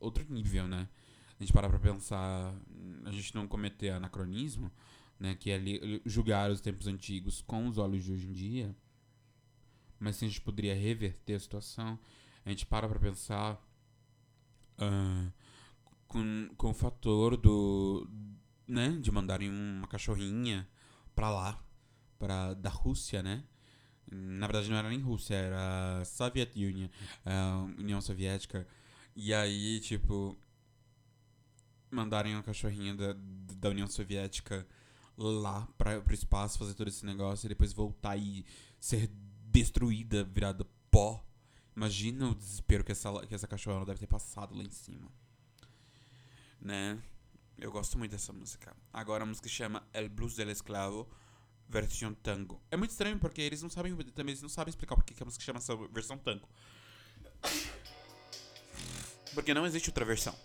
Outro 0.00 0.24
nível, 0.32 0.66
né? 0.66 0.88
A 1.38 1.42
gente 1.42 1.52
parar 1.52 1.68
pra 1.68 1.78
pensar, 1.78 2.54
a 3.04 3.10
gente 3.10 3.34
não 3.34 3.46
cometer 3.48 3.90
anacronismo, 3.90 4.70
né? 5.18 5.34
Que 5.34 5.50
é 5.50 5.58
li- 5.58 6.00
julgar 6.06 6.50
os 6.50 6.60
tempos 6.60 6.86
antigos 6.86 7.42
com 7.42 7.66
os 7.68 7.78
olhos 7.78 8.04
de 8.04 8.12
hoje 8.12 8.26
em 8.28 8.32
dia. 8.32 8.76
Mas 9.98 10.16
se 10.16 10.24
a 10.24 10.28
gente 10.28 10.40
poderia 10.40 10.74
reverter 10.74 11.34
a 11.34 11.40
situação, 11.40 11.98
a 12.44 12.50
gente 12.50 12.66
para 12.66 12.88
pra 12.88 12.98
pensar 12.98 13.60
ah, 14.78 15.30
com, 16.08 16.48
com 16.56 16.70
o 16.70 16.74
fator 16.74 17.36
do. 17.36 18.08
né? 18.66 18.98
De 19.00 19.10
mandarem 19.12 19.50
uma 19.50 19.86
cachorrinha 19.88 20.68
pra 21.14 21.30
lá, 21.30 21.62
pra, 22.18 22.54
da 22.54 22.70
Rússia, 22.70 23.22
né? 23.22 23.44
Na 24.14 24.46
verdade 24.46 24.68
não 24.68 24.76
era 24.76 24.90
nem 24.90 25.00
Rússia, 25.00 25.34
era 25.34 26.04
Soviet 26.04 26.54
Union, 26.54 26.88
ah, 27.24 27.66
União 27.78 28.00
Soviética. 28.00 28.66
E 29.16 29.32
aí, 29.32 29.80
tipo, 29.80 30.36
mandarem 31.90 32.34
uma 32.34 32.42
cachorrinha 32.42 32.94
da, 32.94 33.14
da 33.56 33.70
União 33.70 33.86
Soviética 33.86 34.66
lá 35.16 35.66
pra, 35.78 36.00
pro 36.00 36.14
espaço, 36.14 36.58
fazer 36.58 36.74
todo 36.74 36.88
esse 36.88 37.06
negócio 37.06 37.46
e 37.46 37.48
depois 37.48 37.72
voltar 37.72 38.16
e 38.16 38.44
ser 38.78 39.10
destruída, 39.50 40.24
virada 40.24 40.66
pó. 40.90 41.24
Imagina 41.74 42.28
o 42.28 42.34
desespero 42.34 42.84
que 42.84 42.92
essa, 42.92 43.26
que 43.26 43.34
essa 43.34 43.46
cachorra 43.46 43.86
deve 43.86 44.00
ter 44.00 44.06
passado 44.06 44.54
lá 44.54 44.62
em 44.62 44.70
cima. 44.70 45.10
Né? 46.60 46.98
Eu 47.58 47.70
gosto 47.70 47.98
muito 47.98 48.10
dessa 48.10 48.32
música. 48.32 48.76
Agora 48.92 49.24
a 49.24 49.26
música 49.26 49.48
chama 49.48 49.82
El 49.92 50.08
Blues 50.08 50.34
del 50.36 50.50
Esclavo, 50.50 51.08
versão 51.72 52.14
tango. 52.14 52.60
É 52.70 52.76
muito 52.76 52.90
estranho 52.90 53.18
porque 53.18 53.40
eles 53.40 53.62
não 53.62 53.70
sabem 53.70 53.96
também 54.12 54.32
eles 54.32 54.42
não 54.42 54.48
sabem 54.48 54.70
explicar 54.70 54.94
por 54.94 55.04
que 55.04 55.14
que 55.14 55.22
a 55.22 55.26
música 55.26 55.42
chama 55.42 55.58
essa 55.58 55.74
versão 55.88 56.18
tango. 56.18 56.48
Porque 59.34 59.54
não 59.54 59.66
existe 59.66 59.88
outra 59.88 60.04
versão. 60.04 60.36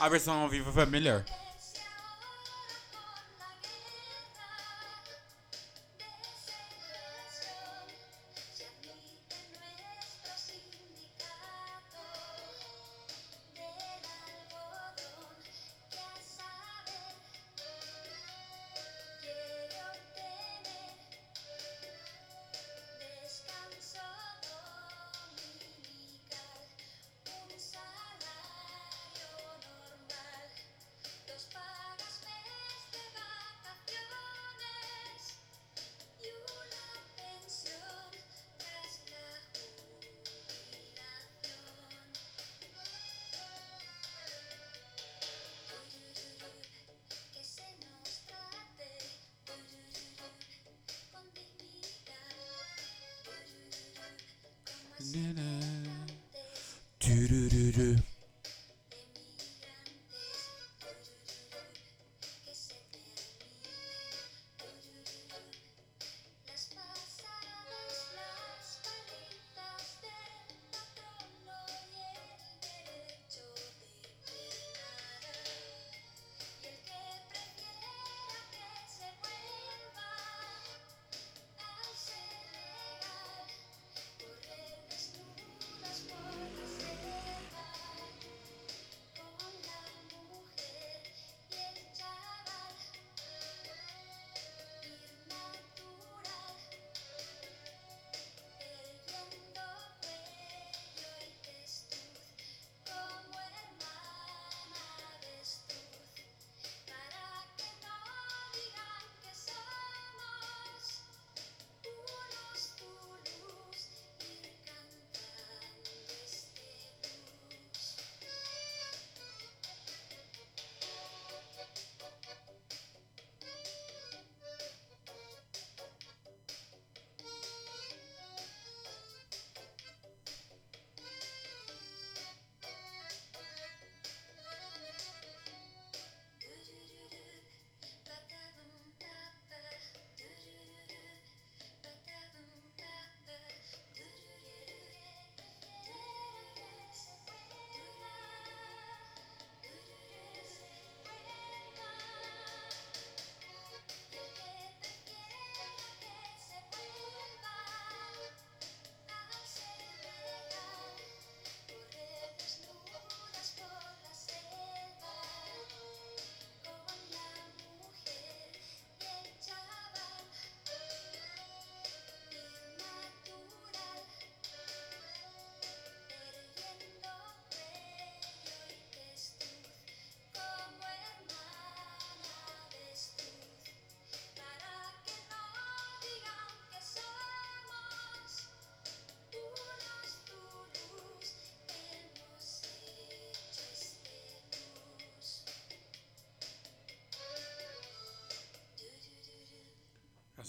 A 0.00 0.08
versão 0.08 0.40
ao 0.40 0.48
vivo 0.48 0.72
foi 0.72 0.86
melhor. 0.86 1.22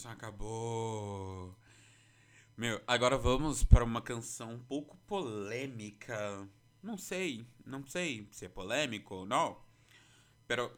Acabou. 0.10 1.56
Meu, 2.58 2.82
agora 2.86 3.18
vamos 3.18 3.64
para 3.64 3.84
uma 3.84 4.02
canção 4.02 4.54
um 4.54 4.60
pouco 4.60 4.98
polêmica. 5.08 6.48
Não 6.82 6.98
sei, 6.98 7.46
não 7.66 7.86
sei 7.86 8.28
se 8.32 8.46
é 8.46 8.50
polêmico 8.50 9.16
ou 9.16 9.26
não. 9.26 9.58
Pero 10.48 10.72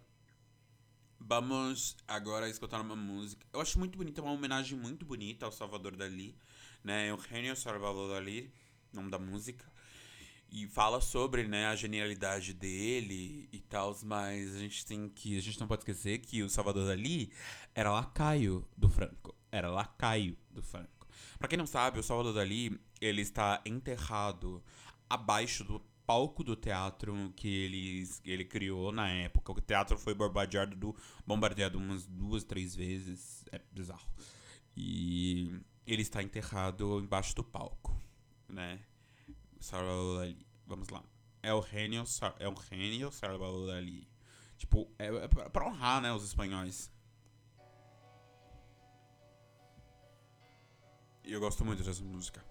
vamos 1.19 1.97
agora 2.07 2.49
escutar 2.49 2.81
uma 2.81 2.95
música. 2.95 3.45
Eu 3.51 3.61
acho 3.61 3.79
muito 3.79 3.97
bonita, 3.97 4.21
uma 4.21 4.31
homenagem 4.31 4.77
muito 4.77 5.05
bonita 5.05 5.45
ao 5.45 5.51
Salvador 5.51 5.95
Dali, 5.95 6.37
né? 6.83 7.09
Eugenio 7.09 7.55
Salvador 7.55 8.13
Dali, 8.13 8.53
nome 8.91 9.09
da 9.09 9.17
música. 9.19 9.65
E 10.55 10.67
fala 10.67 11.01
sobre, 11.01 11.47
né, 11.47 11.65
a 11.65 11.75
genialidade 11.75 12.53
dele 12.53 13.49
e 13.51 13.59
tal, 13.59 13.97
mas 14.03 14.55
a 14.55 14.59
gente 14.59 14.85
tem 14.85 15.09
que. 15.09 15.35
A 15.35 15.41
gente 15.41 15.59
não 15.59 15.67
pode 15.67 15.81
esquecer 15.81 16.19
que 16.19 16.43
o 16.43 16.49
Salvador 16.49 16.85
Dali 16.85 17.33
era 17.73 17.91
lacaio 17.91 18.63
do 18.77 18.87
Franco. 18.87 19.35
Era 19.51 19.71
lacaio 19.71 20.37
do 20.51 20.61
Franco. 20.61 21.07
Pra 21.39 21.47
quem 21.47 21.57
não 21.57 21.65
sabe, 21.65 21.97
o 21.97 22.03
Salvador 22.03 22.35
Dali, 22.35 22.79
ele 23.01 23.23
está 23.23 23.63
enterrado 23.65 24.63
abaixo 25.09 25.63
do 25.63 25.79
palco 26.05 26.43
do 26.43 26.55
teatro 26.55 27.33
que 27.35 27.47
ele, 27.47 28.07
ele 28.23 28.45
criou 28.45 28.91
na 28.91 29.09
época. 29.09 29.53
O 29.53 29.59
teatro 29.59 29.97
foi 29.97 30.13
bombardeado, 30.13 30.75
do, 30.75 30.95
bombardeado 31.25 31.79
umas 31.79 32.05
duas, 32.05 32.43
três 32.43 32.75
vezes. 32.75 33.43
É 33.51 33.59
bizarro. 33.71 34.07
E 34.77 35.59
ele 35.87 36.03
está 36.03 36.21
enterrado 36.21 36.99
embaixo 36.99 37.35
do 37.35 37.43
palco, 37.43 37.99
né? 38.47 38.79
Salvador 39.63 40.19
Dali. 40.19 40.45
Vamos 40.67 40.89
lá. 40.89 41.03
É 41.41 41.53
o 41.53 41.59
Rênio, 41.59 42.03
é 42.39 42.47
o 42.47 42.53
Rênio 42.53 43.11
Salvador 43.11 43.67
Dali. 43.67 44.07
Tipo, 44.57 44.89
é, 44.99 45.07
é 45.07 45.27
pra 45.27 45.65
honrar, 45.65 46.01
né, 46.01 46.11
os 46.11 46.23
espanhóis. 46.23 46.91
E 51.23 51.31
eu 51.31 51.39
gosto 51.39 51.63
muito 51.63 51.81
dessa 51.81 52.03
música. 52.03 52.43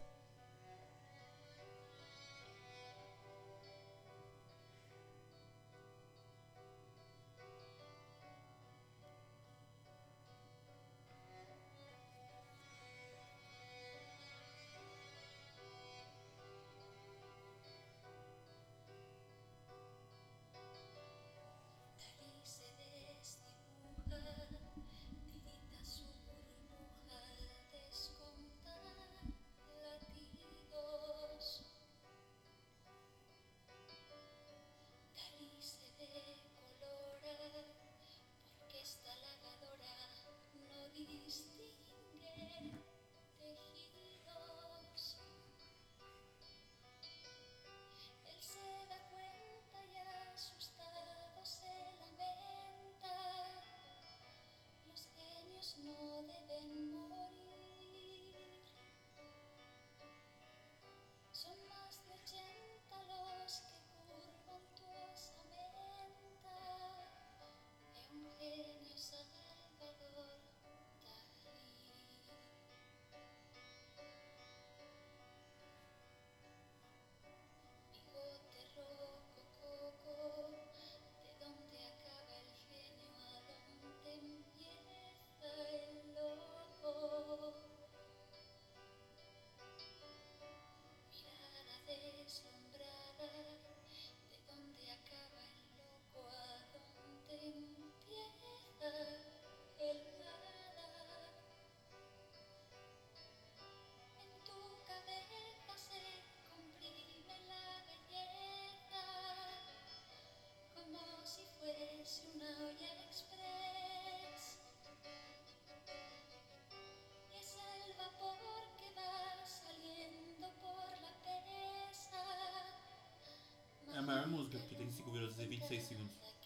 Porque 124.61 124.75
tem 124.75 124.91
5 124.91 125.11
minutos 125.11 125.39
e 125.39 125.47
26 125.47 125.83
segundos. 125.83 126.42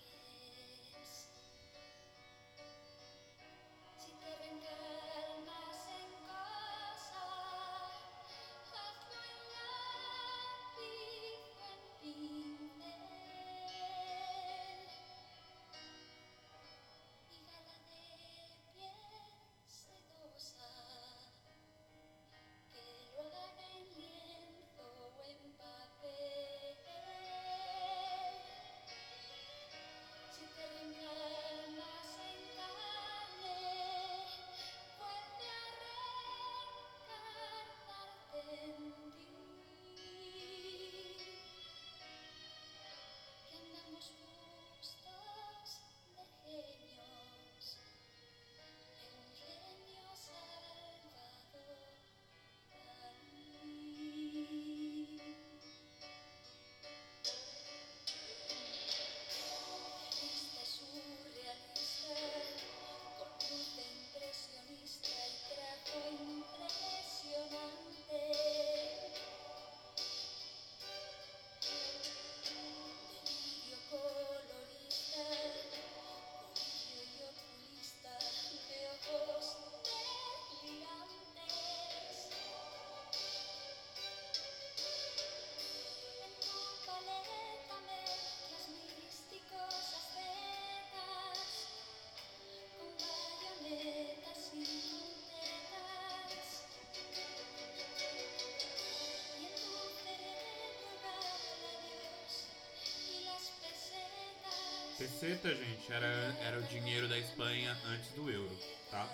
Peseta, 105.06 105.54
gente, 105.54 105.92
era, 105.92 106.36
era 106.42 106.58
o 106.58 106.62
dinheiro 106.64 107.06
da 107.06 107.16
Espanha 107.16 107.78
antes 107.86 108.10
do 108.16 108.28
euro, 108.28 108.50
tá? 108.90 109.08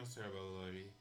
mio 0.00 0.06
Salvatore. 0.06 0.92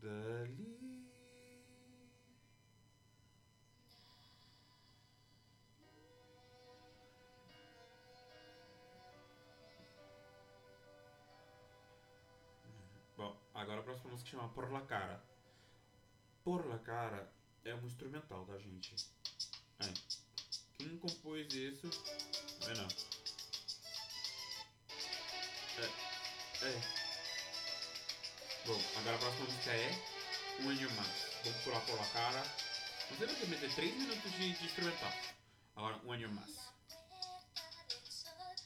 Dali. 0.00 0.74
Bom, 13.16 13.36
agora 13.54 13.80
a 13.80 13.82
próxima 13.82 14.10
música 14.10 14.30
chama 14.30 14.48
Por 14.50 14.70
La 14.70 14.82
Cara. 14.82 15.20
Por 16.44 16.66
La 16.66 16.78
Cara 16.78 17.32
é 17.64 17.74
um 17.74 17.86
instrumental 17.86 18.44
da 18.44 18.58
gente. 18.58 18.94
É. 19.80 19.92
Quem 20.74 20.98
compôs 20.98 21.52
isso? 21.52 21.88
Não 22.60 22.70
é 22.70 22.74
não. 22.74 23.13
É. 26.64 26.80
Bom, 28.66 28.80
agora 28.96 29.16
a 29.16 29.18
próxima 29.18 29.44
música 29.44 29.70
é 29.70 29.90
Um 30.60 30.70
Aninho 30.70 30.90
Mais. 30.92 31.26
Vamos 31.44 31.60
pular 31.62 31.80
lá 31.96 32.06
cara. 32.06 32.42
Não 33.10 33.18
sei 33.18 33.26
que 33.36 33.46
meter 33.46 33.70
é 33.70 33.74
3 33.74 33.94
minutos 33.96 34.32
de, 34.32 34.52
de 34.54 34.64
instrumental. 34.64 35.12
Agora, 35.76 36.00
Um 36.06 36.12
Aninho 36.12 36.32
Mais. 36.32 36.72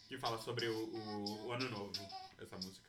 Que 0.06 0.16
fala 0.16 0.40
sobre 0.40 0.68
o, 0.68 0.78
o, 0.78 1.46
o 1.46 1.52
ano 1.52 1.68
novo, 1.70 2.08
essa 2.40 2.56
música. 2.58 2.87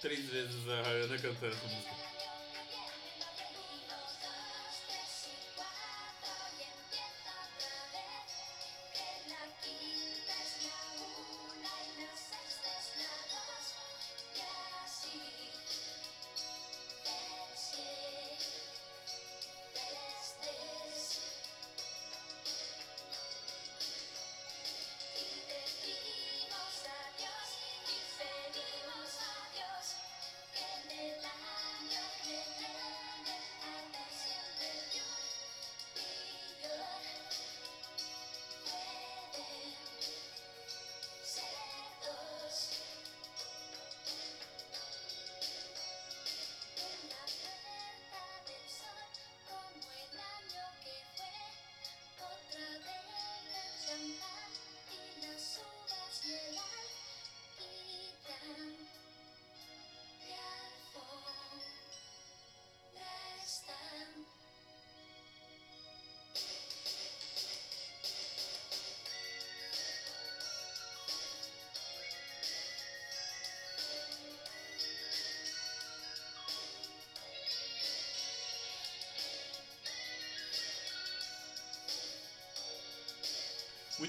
três 0.00 0.24
vezes 0.30 0.68
a 0.68 0.82
Rihanna 0.82 1.18
cantando 1.18 1.52
essa 1.54 1.68
música. 1.68 2.09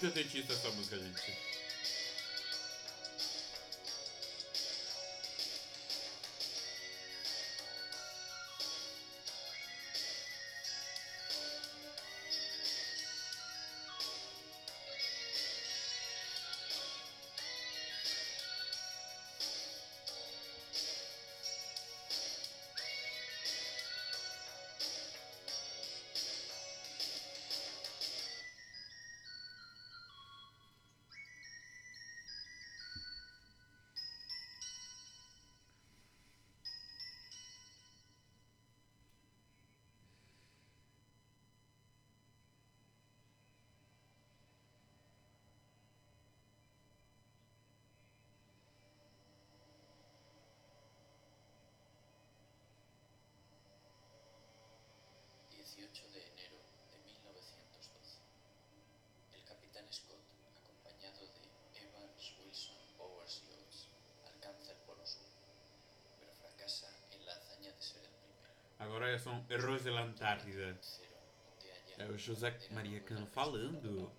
muito 0.01 0.07
atetista 0.07 0.53
essa 0.53 0.69
música, 0.71 0.97
gente. 0.97 1.60
Agora 68.81 69.11
é 69.11 69.17
são 69.17 69.45
Heróis 69.47 69.85
Antártida. 70.01 70.75
É 71.99 72.05
o 72.05 72.17
José 72.17 72.57
Maria 72.71 72.99
Cano 72.99 73.27
falando. 73.27 74.11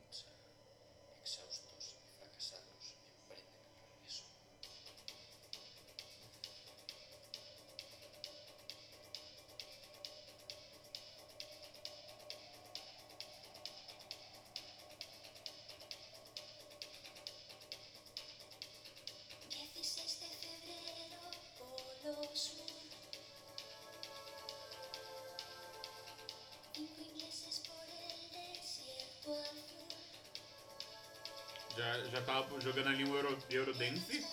Já, 31.83 32.05
já 32.13 32.23
tava 32.23 32.61
jogando 32.61 32.87
ali 32.87 33.05
um 33.05 33.17
Euro, 33.17 33.37
Eurodance. 33.51 34.25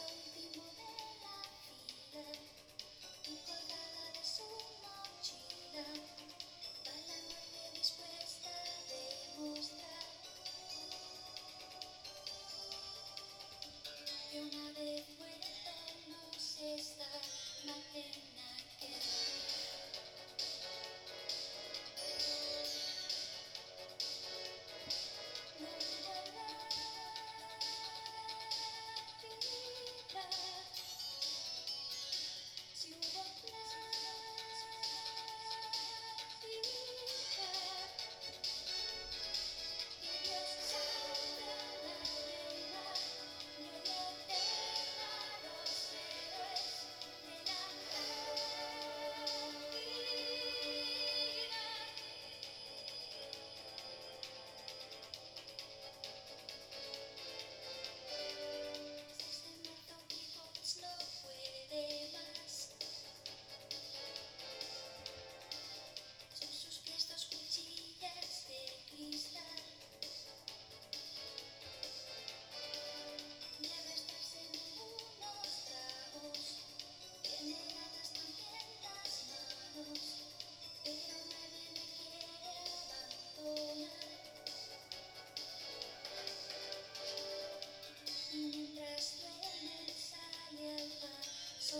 So 91.70 91.78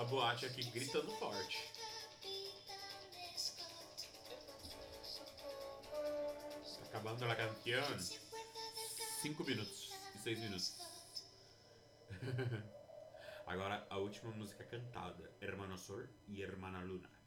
a 0.00 0.04
boate 0.04 0.46
aqui 0.46 0.62
gritando 0.70 1.10
forte. 1.18 1.58
Acabando 6.86 7.26
a 7.26 7.36
canção. 7.36 8.18
5 9.20 9.44
minutos 9.44 9.92
e 10.14 10.18
6 10.20 10.38
minutos. 10.38 10.78
Agora 13.46 13.86
a 13.90 13.98
última 13.98 14.30
música 14.30 14.64
cantada, 14.64 15.30
Hermano 15.38 15.76
Sol 15.76 16.06
e 16.28 16.40
Hermana 16.40 16.80
Luna. 16.80 17.19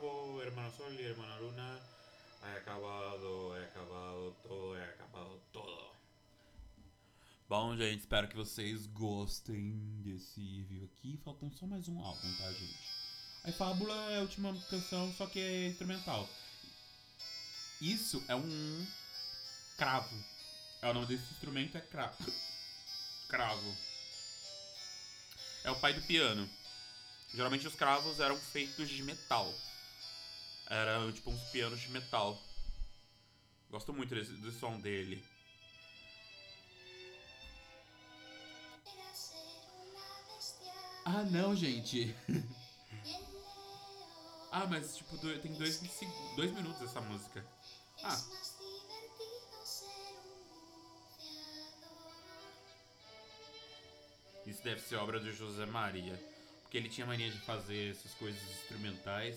Hermano 0.00 0.70
Sol 0.76 0.94
y 0.94 1.02
Hermana 1.02 1.40
Luna. 1.40 1.80
Acabado, 2.56 3.52
acabado 3.54 4.32
todo, 4.44 4.80
acabado 4.80 5.42
todo. 5.52 5.90
Bom, 7.48 7.76
gente, 7.76 8.00
espero 8.00 8.28
que 8.28 8.36
vocês 8.36 8.86
gostem 8.86 10.00
desse 10.04 10.40
review 10.40 10.84
aqui. 10.84 11.18
Faltam 11.24 11.50
só 11.50 11.66
mais 11.66 11.88
um 11.88 11.98
álbum, 11.98 12.32
tá, 12.36 12.52
gente? 12.52 12.78
A 13.42 13.52
Fábula 13.52 14.12
é 14.12 14.18
a 14.18 14.20
última 14.20 14.54
canção, 14.70 15.12
só 15.14 15.26
que 15.26 15.40
é 15.40 15.66
instrumental. 15.66 16.28
Isso 17.80 18.22
é 18.28 18.36
um 18.36 18.86
cravo. 19.76 20.16
É 20.80 20.88
o 20.90 20.94
nome 20.94 21.06
desse 21.06 21.24
instrumento 21.32 21.76
é 21.76 21.80
cravo. 21.80 22.32
Cravo. 23.28 23.76
É 25.64 25.72
o 25.72 25.80
pai 25.80 25.92
do 25.92 26.02
piano. 26.02 26.48
Geralmente 27.34 27.66
os 27.66 27.74
cravos 27.74 28.20
eram 28.20 28.36
feitos 28.36 28.88
de 28.88 29.02
metal. 29.02 29.52
Era 30.68 31.10
tipo 31.12 31.30
uns 31.30 31.42
pianos 31.50 31.80
de 31.80 31.90
metal. 31.90 32.38
Gosto 33.70 33.92
muito 33.92 34.14
desse, 34.14 34.32
do 34.32 34.52
som 34.52 34.78
dele. 34.78 35.24
Ah, 41.04 41.22
não, 41.30 41.56
gente. 41.56 42.14
ah, 44.52 44.66
mas 44.66 44.96
tipo, 44.96 45.16
tem 45.40 45.54
dois, 45.54 45.80
dois 46.36 46.52
minutos 46.52 46.82
essa 46.82 47.00
música. 47.00 47.42
Ah, 48.02 48.22
isso 54.46 54.62
deve 54.62 54.80
ser 54.80 54.96
obra 54.96 55.18
do 55.18 55.32
José 55.32 55.64
Maria. 55.66 56.18
Porque 56.60 56.76
ele 56.76 56.90
tinha 56.90 57.06
mania 57.06 57.30
de 57.30 57.40
fazer 57.40 57.92
essas 57.92 58.12
coisas 58.14 58.42
instrumentais. 58.42 59.36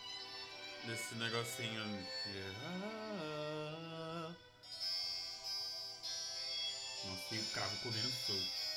e 7.31 7.39
o 7.39 7.45
cravo 7.51 7.77
comendo 7.81 8.09
solto. 8.09 8.71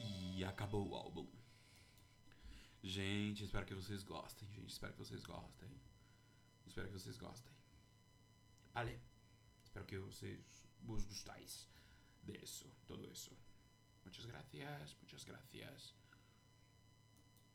E 0.00 0.44
acabou 0.44 0.88
o 0.88 0.94
álbum. 0.94 1.28
Gente, 2.82 3.44
espero 3.44 3.66
que 3.66 3.74
vocês 3.74 4.02
gostem, 4.04 4.48
gente. 4.52 4.70
Espero 4.70 4.92
que 4.92 4.98
vocês 4.98 5.24
gostem. 5.24 5.70
Espero 6.66 6.86
que 6.88 6.92
vocês 6.92 7.16
gostem. 7.16 7.52
Vale. 8.72 9.00
Espero 9.64 9.86
que 9.86 9.98
vocês 9.98 10.62
vos 10.82 11.04
gustáis 11.04 11.68
de 12.22 12.36
eso, 12.36 12.70
todo 12.86 13.04
eso. 13.10 13.36
Muchas 14.04 14.26
gracias, 14.26 14.96
muchas 15.00 15.24
gracias. 15.24 16.03